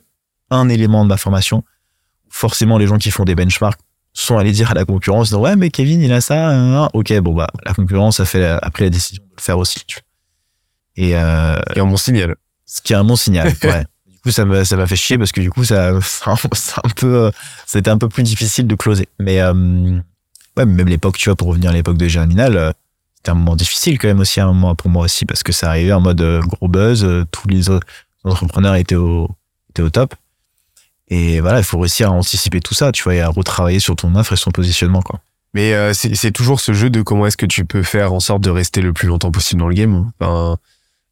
un 0.50 0.70
élément 0.70 1.04
de 1.04 1.10
ma 1.10 1.18
formation. 1.18 1.64
Forcément, 2.30 2.78
les 2.78 2.88
gens 2.88 2.98
qui 2.98 3.12
font 3.12 3.24
des 3.26 3.36
benchmarks 3.36 3.80
sont 4.24 4.38
allés 4.38 4.52
dire 4.52 4.72
à 4.72 4.74
la 4.74 4.86
concurrence, 4.86 5.32
ouais, 5.32 5.56
mais 5.56 5.70
Kevin, 5.70 6.02
il 6.02 6.12
a 6.12 6.22
ça, 6.22 6.50
hein, 6.50 6.84
hein. 6.84 6.90
ok, 6.94 7.14
bon, 7.20 7.34
bah, 7.36 7.48
la 7.66 7.74
concurrence 7.74 8.20
a 8.20 8.26
fait 8.26 8.40
la- 8.40 8.58
a 8.58 8.70
pris 8.72 8.84
la 8.84 8.90
décision 8.90 9.22
de 9.24 9.30
le 9.38 9.42
faire 9.42 9.58
aussi. 9.58 9.80
Et, 10.96 11.16
euh, 11.16 11.56
C'est 11.74 11.80
un 11.80 11.86
bon 11.86 11.98
signal. 11.98 12.36
ce 12.66 12.82
qui 12.82 12.94
est 12.94 12.96
un 12.96 13.04
bon 13.04 13.16
signal, 13.16 13.48
ouais. 13.64 13.86
Du 14.08 14.20
coup, 14.20 14.32
ça 14.32 14.46
m'a, 14.46 14.66
ça 14.66 14.76
m'a 14.76 14.88
fait 14.88 14.96
chier 14.96 15.18
parce 15.18 15.32
que 15.32 15.42
du 15.42 15.50
coup, 15.52 15.64
ça, 15.64 15.92
c'est 16.02 16.28
un 16.30 16.90
peu, 16.96 17.32
c'était 17.66 17.90
un 17.92 17.98
peu 17.98 18.10
plus 18.10 18.24
difficile 18.24 18.66
de 18.68 18.76
closer. 18.76 19.08
Mais, 19.20 19.40
euh, 19.42 19.54
ouais, 20.58 20.66
même 20.66 20.88
l'époque, 20.88 21.18
tu 21.18 21.30
vois, 21.30 21.36
pour 21.36 21.50
revenir 21.50 21.70
à 21.70 21.74
l'époque 21.74 21.98
de 21.98 22.08
Germinal, 22.08 22.58
euh, 22.58 22.72
c'était 23.18 23.30
un 23.30 23.36
moment 23.36 23.56
difficile 23.56 24.00
quand 24.00 24.08
même 24.08 24.20
aussi, 24.20 24.40
un 24.40 24.48
moment 24.48 24.74
pour 24.76 24.90
moi 24.90 25.04
aussi, 25.06 25.26
parce 25.26 25.44
que 25.44 25.52
ça 25.52 25.70
arrivait 25.70 25.94
en 25.94 26.02
mode 26.02 26.22
euh, 26.22 26.42
gros 26.42 26.68
buzz, 26.68 27.04
euh, 27.04 27.24
tous 27.32 27.48
les 27.48 27.70
autres 27.70 27.86
entrepreneurs 28.24 28.76
étaient 28.76 28.96
au, 28.96 29.30
étaient 29.70 29.84
au 29.84 29.90
top. 29.92 30.16
Et 31.10 31.40
voilà, 31.40 31.60
il 31.60 31.64
faut 31.64 31.80
réussir 31.80 32.10
à 32.10 32.12
anticiper 32.12 32.60
tout 32.60 32.74
ça, 32.74 32.92
tu 32.92 33.04
vois, 33.04 33.16
et 33.16 33.22
à 33.22 33.30
retravailler 33.30 33.80
sur 33.80 33.96
ton 33.96 34.14
offre 34.16 34.34
et 34.34 34.38
son 34.38 34.52
positionnement, 34.52 35.02
quoi. 35.02 35.22
Mais 35.54 35.74
euh, 35.74 35.94
c'est 35.94 36.32
toujours 36.32 36.60
ce 36.60 36.74
jeu 36.74 36.90
de 36.90 37.02
comment 37.02 37.26
est-ce 37.26 37.38
que 37.38 37.46
tu 37.46 37.66
peux 37.66 37.82
faire 37.82 38.14
en 38.14 38.20
sorte 38.20 38.42
de 38.42 38.50
rester 38.50 38.82
le 38.82 38.94
plus 38.94 39.08
longtemps 39.08 39.32
possible 39.32 39.60
dans 39.62 39.70
le 39.70 39.74
game. 39.74 39.94
hein. 39.96 40.12
Enfin, 40.20 40.58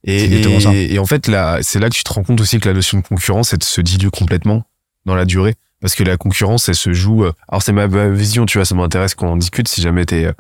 et, 0.04 0.26
et, 0.26 0.60
ça. 0.60 0.74
et 0.74 1.00
en 1.00 1.06
fait, 1.06 1.28
là, 1.28 1.60
c'est 1.62 1.80
là 1.80 1.90
que 1.90 1.96
tu 1.96 2.04
te 2.04 2.14
rends 2.14 2.24
compte 2.24 2.40
aussi 2.42 2.60
que 2.60 2.68
la 2.68 2.76
notion 2.76 3.00
de 3.00 3.04
concurrence, 3.04 3.54
elle 3.54 3.64
se 3.64 3.82
dilue 3.82 4.10
complètement 4.10 4.64
dans 5.06 5.16
la 5.16 5.26
durée. 5.26 5.56
Parce 5.82 5.96
que 5.96 6.04
la 6.04 6.18
concurrence, 6.18 6.70
elle 6.70 6.76
se 6.76 6.94
joue. 6.94 7.24
euh, 7.26 7.32
Alors, 7.48 7.62
c'est 7.64 7.72
ma 7.72 7.88
ma 7.88 8.10
vision, 8.10 8.46
tu 8.46 8.58
vois, 8.58 8.66
ça 8.66 8.76
m'intéresse 8.76 9.16
qu'on 9.16 9.30
en 9.30 9.38
discute 9.38 9.68
si 9.68 9.82
jamais 9.82 10.06
t'es, 10.06 10.26
euh, 10.26 10.34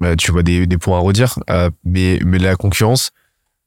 bah, 0.00 0.14
tu 0.16 0.30
vois 0.30 0.42
des, 0.42 0.66
des 0.66 0.78
points 0.78 0.98
à 0.98 1.00
redire. 1.00 1.38
Euh, 1.50 1.70
mais, 1.84 2.20
mais 2.24 2.38
la 2.38 2.54
concurrence, 2.56 3.10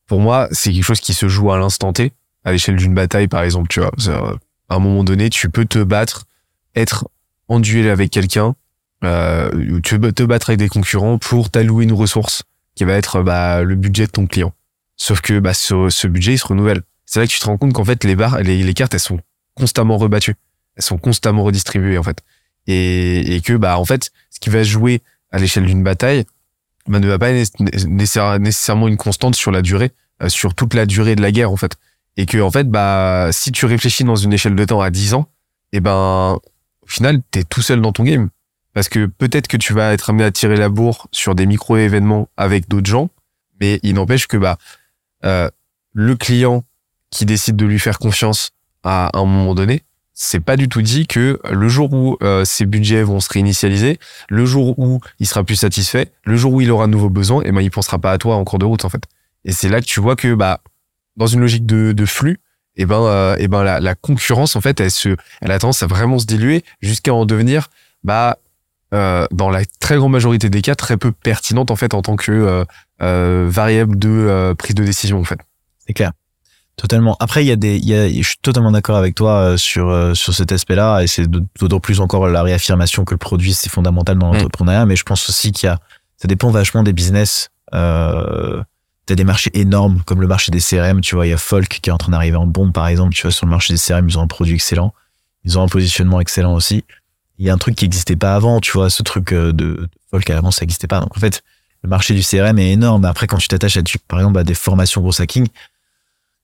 pour 0.06 0.19
moi, 0.21 0.47
c'est 0.51 0.71
quelque 0.71 0.84
chose 0.84 0.99
qui 1.01 1.13
se 1.13 1.27
joue 1.27 1.51
à 1.51 1.58
l'instant 1.58 1.91
T, 1.91 2.13
à 2.45 2.51
l'échelle 2.51 2.75
d'une 2.77 2.93
bataille, 2.93 3.27
par 3.27 3.41
exemple, 3.43 3.67
tu 3.67 3.82
vois. 3.82 3.91
À 4.69 4.75
un 4.75 4.80
moment 4.80 5.03
donné, 5.03 5.30
tu 5.30 5.49
peux 5.49 5.65
te 5.65 5.80
battre, 5.80 6.25
être 6.75 7.08
en 7.47 7.60
duel 7.60 7.89
avec 7.89 8.12
quelqu'un, 8.12 8.56
euh, 9.03 9.80
tu 9.82 9.99
peux 9.99 10.12
te 10.12 10.23
battre 10.23 10.49
avec 10.49 10.60
des 10.60 10.69
concurrents 10.69 11.17
pour 11.17 11.49
t'allouer 11.49 11.86
une 11.86 11.93
ressource 11.93 12.43
qui 12.75 12.84
va 12.84 12.93
être 12.93 13.21
bah, 13.21 13.63
le 13.63 13.75
budget 13.75 14.08
de 14.08 14.12
ton 14.12 14.27
client. 14.27 14.53
Sauf 14.97 15.21
que 15.21 15.39
bah, 15.39 15.53
ce, 15.53 15.89
ce 15.89 16.08
budget, 16.08 16.34
il 16.34 16.38
se 16.38 16.47
renouvelle. 16.47 16.82
C'est 17.06 17.19
là 17.19 17.27
que 17.27 17.32
tu 17.32 17.39
te 17.39 17.45
rends 17.45 17.58
compte 17.58 17.73
qu'en 17.73 17.86
fait, 17.86 18.03
les, 18.03 18.15
barres, 18.15 18.39
les, 18.41 18.62
les 18.63 18.73
cartes, 18.73 18.93
elles 18.93 18.99
sont 18.99 19.19
constamment 19.56 19.97
rebattues. 19.97 20.36
Elles 20.75 20.84
sont 20.84 20.97
constamment 20.97 21.43
redistribuées, 21.43 21.97
en 21.97 22.03
fait. 22.03 22.21
Et, 22.67 23.36
et 23.36 23.41
que, 23.41 23.53
bah, 23.53 23.80
en 23.80 23.86
fait, 23.86 24.12
ce 24.30 24.39
qui 24.39 24.49
va 24.49 24.63
jouer 24.63 25.01
à 25.32 25.39
l'échelle 25.39 25.65
d'une 25.65 25.84
bataille 25.84 26.25
bah, 26.88 26.99
ne 26.99 27.08
va 27.08 27.17
pas 27.17 27.30
être 27.32 27.60
nécessaire- 27.60 28.39
nécessairement 28.39 28.88
une 28.88 28.97
constante 28.97 29.36
sur 29.36 29.51
la 29.51 29.62
durée, 29.62 29.91
euh, 30.21 30.30
sur 30.30 30.53
toute 30.53 30.73
la 30.73 30.86
durée 30.86 31.15
de 31.15 31.21
la 31.21 31.32
guerre, 31.32 31.51
en 31.51 31.58
fait. 31.58 31.77
Et 32.17 32.25
que, 32.25 32.39
en 32.39 32.51
fait, 32.51 32.69
bah, 32.69 33.30
si 33.32 33.51
tu 33.51 33.65
réfléchis 33.65 34.03
dans 34.03 34.15
une 34.15 34.34
échelle 34.34 34.56
de 34.56 34.65
temps 34.65 34.82
à 34.82 34.89
10 34.89 35.13
ans, 35.13 35.30
et 35.71 35.80
ben, 35.80 36.39
au 36.82 36.88
final, 36.88 37.21
t'es 37.32 37.43
tout 37.43 37.62
seul 37.62 37.82
dans 37.82 37.91
ton 37.91 38.03
game. 38.03 38.30
Parce 38.73 38.89
que 38.89 39.08
peut-être 39.08 39.47
que 39.47 39.58
tu 39.58 39.73
vas 39.73 39.93
être 39.93 40.12
amené 40.12 40.23
à 40.23 40.32
tirer 40.32 40.56
la 40.56 40.69
bourre 40.69 41.08
sur 41.12 41.34
des 41.34 41.47
micro-événements 41.47 42.30
avec 42.38 42.67
d'autres 42.67 42.86
gens, 42.86 43.10
mais 43.60 43.80
il 43.82 43.95
n'empêche 43.95 44.27
que 44.27 44.38
bah 44.38 44.60
euh, 45.25 45.49
le 45.93 46.15
client 46.15 46.63
qui 47.10 47.25
décide 47.25 47.56
de 47.56 47.65
lui 47.65 47.80
faire 47.80 47.97
confiance 47.97 48.51
à 48.84 49.10
un 49.17 49.25
moment 49.25 49.56
donné, 49.56 49.84
c'est 50.13 50.39
pas 50.39 50.58
du 50.58 50.69
tout 50.69 50.84
dit 50.84 51.08
que 51.08 51.39
le 51.49 51.67
jour 51.67 51.91
où 51.91 52.17
euh, 52.21 52.45
ses 52.45 52.67
budgets 52.67 53.01
vont 53.01 53.19
se 53.19 53.30
réinitialiser, 53.34 53.97
le 54.30 54.45
jour 54.45 54.77
où 54.77 54.99
il 55.19 55.25
sera 55.25 55.43
plus 55.43 55.56
satisfait, 55.56 56.12
le 56.23 56.38
jour 56.38 56.53
où 56.53 56.62
il 56.62 56.69
aura 56.69 56.86
un 56.86 56.88
nouveau 56.88 57.10
besoin, 57.10 57.41
et 57.43 57.51
ben 57.51 57.62
il 57.62 57.71
pensera 57.71 57.97
pas 57.97 58.12
à 58.12 58.17
toi 58.19 58.36
en 58.36 58.43
cours 58.43 58.60
de 58.60 58.65
route 58.65 58.86
en 58.86 58.89
fait. 58.89 59.03
Et 59.43 59.53
c'est 59.53 59.69
là 59.69 59.82
que 59.82 59.86
tu 59.86 59.99
vois 59.99 60.15
que 60.15 60.36
bah 60.36 60.62
dans 61.17 61.27
une 61.27 61.39
logique 61.41 61.65
de, 61.65 61.91
de 61.91 62.06
flux, 62.06 62.39
et 62.75 62.86
ben 62.86 63.01
euh, 63.01 63.36
et 63.38 63.47
ben 63.47 63.63
la, 63.63 63.80
la 63.80 63.95
concurrence 63.95 64.56
en 64.56 64.62
fait 64.62 64.80
elle 64.80 64.91
se 64.91 65.15
elle 65.41 65.51
a 65.51 65.60
tendance 65.60 65.84
à 65.84 65.88
vraiment 65.88 66.19
se 66.19 66.25
diluer 66.25 66.63
jusqu'à 66.82 67.13
en 67.13 67.25
devenir 67.25 67.69
bah 68.03 68.38
euh, 68.93 69.25
dans 69.32 69.49
la 69.49 69.63
très 69.80 69.97
grande 69.97 70.12
majorité 70.13 70.49
des 70.49 70.62
cas 70.62 70.75
très 70.75 70.95
peu 70.95 71.12
pertinente 71.12 71.71
en 71.71 71.75
fait 71.75 71.93
en 71.93 72.01
tant 72.01 72.15
que 72.15 72.32
euh, 72.32 72.63
euh, 73.01 73.47
variable 73.49 73.99
de 73.99 74.53
prise 74.58 74.75
de 74.75 74.84
décision 74.86 75.19
en 75.19 75.23
fait. 75.25 75.39
C'est 75.86 75.93
clair. 75.93 76.12
Totalement. 76.77 77.17
Après, 77.19 77.43
il 77.43 77.47
y 77.47 77.51
a 77.51 77.56
des, 77.56 77.77
il 77.77 77.86
y 77.86 77.95
a, 77.95 78.08
je 78.08 78.21
suis 78.21 78.38
totalement 78.39 78.71
d'accord 78.71 78.97
avec 78.97 79.15
toi 79.15 79.58
sur 79.58 80.15
sur 80.15 80.36
cet 80.36 80.51
aspect-là, 80.51 81.01
et 81.01 81.08
c'est 81.08 81.27
d'autant 81.27 81.80
plus 81.80 81.99
encore 81.99 82.27
la 82.27 82.43
réaffirmation 82.43 83.03
que 83.03 83.15
le 83.15 83.17
produit 83.17 83.56
c'est 83.56 83.69
fondamental 83.69 84.17
dans 84.19 84.30
Mm. 84.30 84.34
l'entrepreneuriat. 84.34 84.86
Mais 84.86 84.95
je 84.95 85.03
pense 85.03 85.27
aussi 85.27 85.51
qu'il 85.51 85.67
y 85.67 85.71
a, 85.71 85.80
ça 86.17 86.27
dépend 86.27 86.51
vachement 86.51 86.84
des 86.84 86.93
business. 86.93 87.49
Euh, 87.73 88.62
T'as 89.07 89.15
des 89.15 89.23
marchés 89.23 89.49
énormes 89.53 90.03
comme 90.05 90.21
le 90.21 90.27
marché 90.27 90.51
des 90.51 90.59
CRM. 90.59 91.01
Tu 91.01 91.15
vois, 91.15 91.25
il 91.25 91.29
y 91.31 91.33
a 91.33 91.37
Folk 91.37 91.79
qui 91.81 91.89
est 91.89 91.93
en 91.93 91.97
train 91.97 92.11
d'arriver 92.11 92.37
en 92.37 92.45
bombe, 92.45 92.73
par 92.73 92.87
exemple. 92.87 93.15
Tu 93.15 93.23
vois, 93.23 93.31
sur 93.31 93.45
le 93.45 93.49
marché 93.49 93.73
des 93.73 93.79
CRM, 93.79 94.07
ils 94.07 94.17
ont 94.19 94.21
un 94.21 94.27
produit 94.27 94.53
excellent, 94.53 94.93
ils 95.45 95.57
ont 95.57 95.63
un 95.63 95.67
positionnement 95.67 96.19
excellent 96.19 96.53
aussi. 96.53 96.83
Il 97.39 97.45
y 97.45 97.49
a 97.49 97.53
un 97.53 97.57
truc 97.57 97.75
qui 97.75 97.85
n'existait 97.85 98.17
pas 98.17 98.35
avant. 98.35 98.59
Tu 98.59 98.71
vois, 98.71 98.89
ce 98.89 99.01
truc 99.03 99.31
euh, 99.31 99.53
de, 99.53 99.87
Folk 100.11 100.29
avant, 100.29 100.51
ça 100.51 100.61
n'existait 100.61 100.87
pas. 100.87 100.99
Donc 100.99 101.15
en 101.15 101.19
fait, 101.19 101.41
le 101.83 101.89
marché 101.89 102.13
du 102.13 102.21
CRM 102.21 102.59
est 102.59 102.71
énorme. 102.71 103.05
Après, 103.05 103.27
quand 103.27 103.37
tu 103.37 103.47
t'attaches 103.47 103.77
à, 103.77 103.81
par 104.07 104.19
exemple, 104.19 104.39
à 104.39 104.43
des 104.43 104.53
formations 104.53 105.01
gros 105.01 105.21
hacking, 105.21 105.47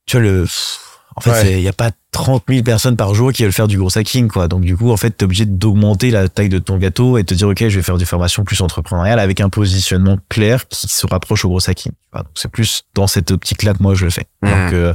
tu 0.06 0.16
vois, 0.16 0.24
le, 0.24 0.46
en 1.16 1.20
fait, 1.20 1.30
Ouais. 1.30 1.52
il 1.54 1.60
y 1.62 1.68
a 1.68 1.72
pas 1.72 1.90
30 2.10 2.44
000 2.48 2.62
personnes 2.62 2.96
par 2.96 3.14
jour 3.14 3.32
qui 3.32 3.42
veulent 3.42 3.52
faire 3.52 3.68
du 3.68 3.78
gros 3.78 3.96
hacking, 3.96 4.28
quoi. 4.28 4.48
Donc, 4.48 4.62
du 4.62 4.76
coup, 4.76 4.90
en 4.90 4.96
fait, 4.96 5.10
t'es 5.10 5.24
obligé 5.24 5.46
d'augmenter 5.46 6.10
la 6.10 6.28
taille 6.28 6.48
de 6.48 6.58
ton 6.58 6.76
gâteau 6.78 7.18
et 7.18 7.24
te 7.24 7.34
dire, 7.34 7.48
OK, 7.48 7.58
je 7.60 7.76
vais 7.76 7.82
faire 7.82 7.98
des 7.98 8.04
formations 8.04 8.44
plus 8.44 8.60
entrepreneuriales 8.60 9.18
avec 9.18 9.40
un 9.40 9.48
positionnement 9.48 10.18
clair 10.28 10.66
qui 10.68 10.88
se 10.88 11.06
rapproche 11.06 11.44
au 11.44 11.48
gros 11.48 11.68
hacking. 11.70 11.92
Donc, 12.14 12.26
c'est 12.34 12.50
plus 12.50 12.84
dans 12.94 13.06
cette 13.06 13.30
optique-là 13.30 13.74
que 13.74 13.82
moi, 13.82 13.94
je 13.94 14.04
le 14.04 14.10
fais. 14.10 14.26
Donc, 14.42 14.72
euh, 14.72 14.94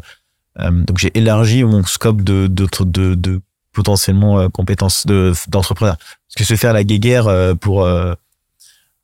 euh, 0.60 0.71
donc, 0.71 0.97
j'ai 0.97 1.12
élargi 1.17 1.63
mon 1.63 1.84
scope 1.86 2.21
de, 2.21 2.47
de, 2.47 2.67
de, 2.82 3.15
de 3.15 3.41
potentiellement 3.73 4.39
euh, 4.39 4.49
compétences 4.49 5.05
de, 5.05 5.34
d'entrepreneur. 5.47 5.97
Parce 5.97 6.36
que 6.38 6.43
se 6.43 6.55
faire 6.55 6.73
la 6.73 6.84
guéguerre 6.84 7.27
pour, 7.60 7.88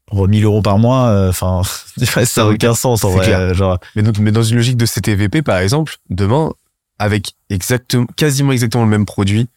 pour 0.05 0.27
1000 0.27 0.43
euros 0.45 0.61
par 0.61 0.77
mois, 0.77 1.27
enfin, 1.29 1.61
ça 1.97 2.43
n'a 2.43 2.49
aucun 2.49 2.75
sens, 2.75 3.03
en 3.03 3.09
vrai. 3.09 3.25
clair. 3.25 3.53
Genre, 3.53 3.79
Mais, 3.95 4.03
donc, 4.03 4.19
mais 4.19 4.31
dans 4.31 4.43
une 4.43 4.57
logique 4.57 4.77
de 4.77 4.85
CTVP 4.85 5.41
par 5.41 5.57
exemple, 5.57 5.95
demain 6.09 6.51
avec 6.99 7.33
exactement 7.49 8.05
quasiment 8.15 8.51
exactement 8.51 8.83
le 8.83 8.89
même 8.89 9.05
produit, 9.05 9.47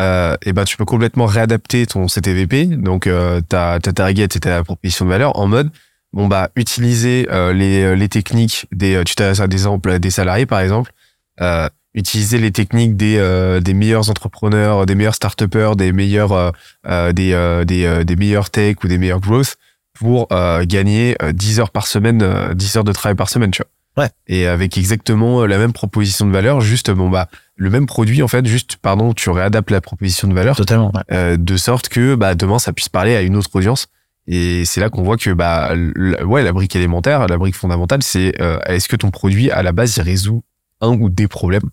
euh, 0.00 0.36
et 0.42 0.52
ben 0.52 0.64
tu 0.64 0.76
peux 0.76 0.84
complètement 0.84 1.26
réadapter 1.26 1.86
ton 1.86 2.06
CTVP, 2.06 2.66
donc 2.66 3.06
euh, 3.06 3.40
ta 3.40 3.78
ta 3.80 3.92
target 3.92 4.24
et 4.24 4.28
ta 4.40 4.64
proposition 4.64 5.04
de 5.04 5.10
valeur 5.10 5.38
en 5.38 5.46
mode 5.46 5.70
bon 6.12 6.28
bah 6.28 6.50
utiliser 6.56 7.26
euh, 7.30 7.52
les 7.52 7.96
les 7.96 8.08
techniques 8.08 8.66
des 8.72 9.02
tu 9.04 9.14
t'as 9.14 9.34
ça 9.34 9.46
des 9.46 9.64
des 9.98 10.10
salariés 10.10 10.46
par 10.46 10.60
exemple 10.60 10.92
euh, 11.40 11.68
utiliser 11.94 12.38
les 12.38 12.50
techniques 12.50 12.96
des 12.96 13.16
euh, 13.18 13.60
des 13.60 13.74
meilleurs 13.74 14.10
entrepreneurs 14.10 14.86
des 14.86 14.94
meilleurs 14.94 15.14
start 15.14 15.42
des 15.76 15.92
meilleurs 15.92 16.32
euh, 16.32 16.50
euh, 16.86 17.12
des 17.12 17.32
euh, 17.32 17.64
des 17.64 17.84
euh, 17.84 18.04
des 18.04 18.16
meilleurs 18.16 18.50
tech 18.50 18.76
ou 18.84 18.88
des 18.88 18.98
meilleurs 18.98 19.20
growth 19.20 19.56
pour 19.94 20.26
euh, 20.32 20.64
gagner 20.66 21.16
euh, 21.22 21.32
10 21.32 21.60
heures 21.60 21.70
par 21.70 21.86
semaine 21.86 22.20
euh, 22.22 22.52
10 22.52 22.76
heures 22.76 22.84
de 22.84 22.92
travail 22.92 23.14
par 23.14 23.28
semaine 23.28 23.52
tu 23.52 23.62
vois 23.62 23.70
Ouais. 23.96 24.10
Et 24.26 24.46
avec 24.46 24.76
exactement 24.76 25.46
la 25.46 25.56
même 25.58 25.72
proposition 25.72 26.26
de 26.26 26.32
valeur, 26.32 26.60
juste 26.60 26.90
bon 26.90 27.08
bah 27.10 27.28
le 27.56 27.70
même 27.70 27.86
produit 27.86 28.22
en 28.22 28.28
fait, 28.28 28.44
juste 28.46 28.76
pardon, 28.76 29.12
tu 29.12 29.30
réadaptes 29.30 29.70
la 29.70 29.80
proposition 29.80 30.26
de 30.26 30.34
valeur 30.34 30.56
Totalement. 30.56 30.90
ouais. 30.94 31.02
euh, 31.12 31.36
de 31.36 31.56
sorte 31.56 31.88
que 31.88 32.14
bah 32.16 32.34
demain 32.34 32.58
ça 32.58 32.72
puisse 32.72 32.88
parler 32.88 33.14
à 33.14 33.22
une 33.22 33.36
autre 33.36 33.50
audience. 33.54 33.86
Et 34.26 34.64
c'est 34.64 34.80
là 34.80 34.88
qu'on 34.90 35.02
voit 35.04 35.16
que 35.16 35.30
bah 35.30 35.68
l- 35.72 36.16
ouais 36.24 36.42
la 36.42 36.52
brique 36.52 36.74
élémentaire, 36.74 37.26
la 37.28 37.36
brique 37.38 37.54
fondamentale, 37.54 38.02
c'est 38.02 38.40
euh, 38.40 38.58
est-ce 38.66 38.88
que 38.88 38.96
ton 38.96 39.10
produit 39.10 39.50
à 39.50 39.62
la 39.62 39.72
base 39.72 39.96
il 39.96 40.02
résout 40.02 40.42
un 40.80 40.88
ou 40.88 41.08
des 41.10 41.28
problèmes? 41.28 41.70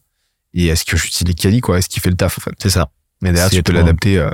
Et 0.54 0.68
est-ce 0.68 0.84
que 0.86 0.98
il 1.22 1.30
est 1.30 1.34
quali 1.34 1.62
quoi, 1.62 1.78
est-ce 1.80 1.88
qu'il 1.90 2.02
fait 2.04 2.10
le 2.10 2.18
taf 2.18 2.38
en 2.38 2.42
fait? 2.42 2.54
C'est 2.62 2.70
ça. 2.70 2.90
Mais 3.22 3.32
derrière 3.32 3.50
tu 3.50 3.64
peux 3.64 3.72
l'adapter 3.72 4.18
euh, 4.20 4.30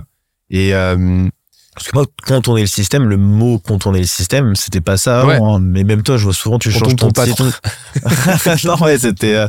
et 0.50 0.74
euh, 0.74 1.28
Parce 1.78 1.90
que 1.90 1.96
moi, 1.96 2.06
contourner 2.26 2.62
le 2.62 2.68
système, 2.68 3.08
le 3.08 3.18
mot 3.18 3.60
contourner 3.60 4.00
le 4.00 4.08
système, 4.08 4.56
c'était 4.56 4.82
pas 4.82 4.98
ça 4.98 5.22
avant, 5.22 5.28
Ouais. 5.28 5.56
hein. 5.58 5.60
Mais 5.62 5.84
même 5.84 6.02
toi, 6.02 6.18
je 6.18 6.24
vois 6.24 6.34
souvent, 6.34 6.58
tu 6.58 6.72
Contourne 6.72 6.90
changes 6.90 6.96
ton 6.96 7.12
ton 7.12 7.24
titre. 7.24 7.62
non, 8.66 8.84
ouais, 8.84 8.98
c'était, 8.98 9.36
euh, 9.36 9.48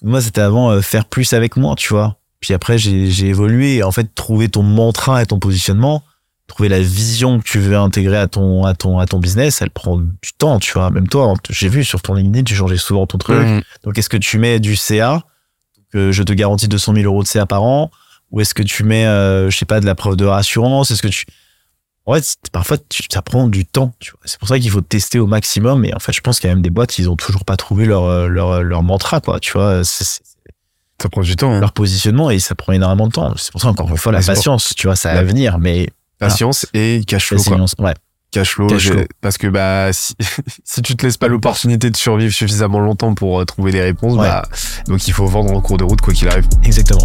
moi, 0.00 0.20
c'était 0.20 0.40
avant 0.40 0.70
euh, 0.70 0.82
faire 0.82 1.04
plus 1.06 1.32
avec 1.32 1.56
moi, 1.56 1.74
tu 1.76 1.88
vois. 1.88 2.16
Puis 2.38 2.54
après, 2.54 2.78
j'ai, 2.78 3.26
évolué 3.26 3.76
et 3.76 3.82
en 3.82 3.90
fait, 3.90 4.14
trouver 4.14 4.48
ton 4.48 4.62
mantra 4.62 5.20
et 5.20 5.26
ton 5.26 5.40
positionnement, 5.40 6.04
trouver 6.46 6.68
la 6.68 6.78
vision 6.78 7.40
que 7.40 7.44
tu 7.44 7.58
veux 7.58 7.76
intégrer 7.76 8.18
à 8.18 8.28
ton, 8.28 8.64
à 8.64 8.74
ton, 8.74 9.00
à 9.00 9.06
ton 9.06 9.18
business, 9.18 9.60
elle 9.60 9.70
prend 9.70 9.96
du 9.96 10.32
temps, 10.38 10.60
tu 10.60 10.74
vois. 10.74 10.90
Même 10.90 11.08
toi, 11.08 11.32
hein, 11.32 11.34
j'ai 11.50 11.68
vu 11.68 11.82
sur 11.82 12.02
ton 12.02 12.14
LinkedIn, 12.14 12.44
tu 12.44 12.54
changeais 12.54 12.76
souvent 12.76 13.06
ton 13.08 13.18
truc. 13.18 13.44
Mhm. 13.44 13.62
Donc, 13.82 13.98
est-ce 13.98 14.08
que 14.08 14.16
tu 14.16 14.38
mets 14.38 14.60
du 14.60 14.76
CA 14.76 15.24
que 15.92 16.12
je 16.12 16.22
te 16.22 16.32
garantis 16.32 16.68
200 16.68 16.94
000 16.94 17.06
euros 17.06 17.24
de 17.24 17.28
CA 17.28 17.46
par 17.46 17.64
an? 17.64 17.90
Ou 18.30 18.40
est-ce 18.40 18.54
que 18.54 18.62
tu 18.62 18.84
mets, 18.84 19.06
euh, 19.06 19.50
je 19.50 19.56
sais 19.56 19.64
pas, 19.64 19.80
de 19.80 19.86
la 19.86 19.96
preuve 19.96 20.14
de 20.16 20.24
rassurance? 20.24 20.92
Est-ce 20.92 21.02
que 21.02 21.08
tu... 21.08 21.24
En 22.06 22.14
fait, 22.14 22.36
parfois, 22.52 22.76
ça 23.10 23.22
prend 23.22 23.48
du 23.48 23.64
temps. 23.64 23.92
C'est 24.24 24.38
pour 24.38 24.48
ça 24.48 24.58
qu'il 24.58 24.70
faut 24.70 24.82
tester 24.82 25.18
au 25.18 25.26
maximum. 25.26 25.84
Et 25.86 25.94
en 25.94 25.98
fait, 25.98 26.12
je 26.12 26.20
pense 26.20 26.38
qu'il 26.38 26.48
y 26.48 26.50
a 26.52 26.54
même 26.54 26.62
des 26.62 26.68
boîtes, 26.70 26.98
ils 26.98 27.08
ont 27.08 27.16
toujours 27.16 27.44
pas 27.46 27.56
trouvé 27.56 27.86
leur, 27.86 28.04
euh, 28.04 28.26
leur, 28.28 28.62
leur 28.62 28.82
mantra, 28.82 29.20
quoi. 29.20 29.40
Tu 29.40 29.52
vois, 29.52 29.82
ça 29.84 30.04
prend 31.10 31.22
du 31.22 31.34
temps. 31.36 31.52
hein. 31.54 31.60
leur 31.60 31.72
positionnement 31.72 32.30
et 32.30 32.38
ça 32.40 32.54
prend 32.54 32.72
énormément 32.72 33.06
de 33.06 33.12
temps. 33.12 33.32
C'est 33.36 33.50
pour 33.52 33.60
ça, 33.60 33.68
encore 33.68 33.88
une 33.88 33.96
fois, 33.96 34.12
la 34.12 34.18
Ouais, 34.18 34.22
c'est 34.22 34.32
pour- 34.32 34.36
patience, 34.36 34.72
tu 34.76 34.86
vois, 34.86 34.96
ça 34.96 35.14
va 35.14 35.22
venir. 35.22 35.58
Mais 35.58 35.88
Patience 36.18 36.66
et 36.74 37.02
cash 37.06 37.28
flow 37.28 37.42
quoi. 37.42 37.56
ouais. 37.80 37.94
Cash 38.30 38.50
flow, 38.54 38.66
Cash 38.68 38.88
flow. 38.90 39.02
parce 39.20 39.36
que 39.38 39.46
bah 39.46 39.92
si, 39.92 40.14
si 40.64 40.82
tu 40.82 40.96
te 40.96 41.04
laisses 41.06 41.16
pas 41.16 41.28
l'opportunité 41.28 41.90
de 41.90 41.96
survivre 41.96 42.32
suffisamment 42.34 42.80
longtemps 42.80 43.14
pour 43.14 43.40
euh, 43.40 43.44
trouver 43.44 43.72
des 43.72 43.80
réponses, 43.82 44.14
Ouais. 44.16 44.26
bah 44.28 44.42
donc 44.88 45.06
il 45.08 45.12
faut 45.12 45.26
vendre 45.26 45.52
en 45.54 45.60
cours 45.60 45.76
de 45.76 45.84
route 45.84 46.00
quoi 46.00 46.12
qu'il 46.14 46.28
arrive. 46.28 46.46
exactement. 46.64 47.04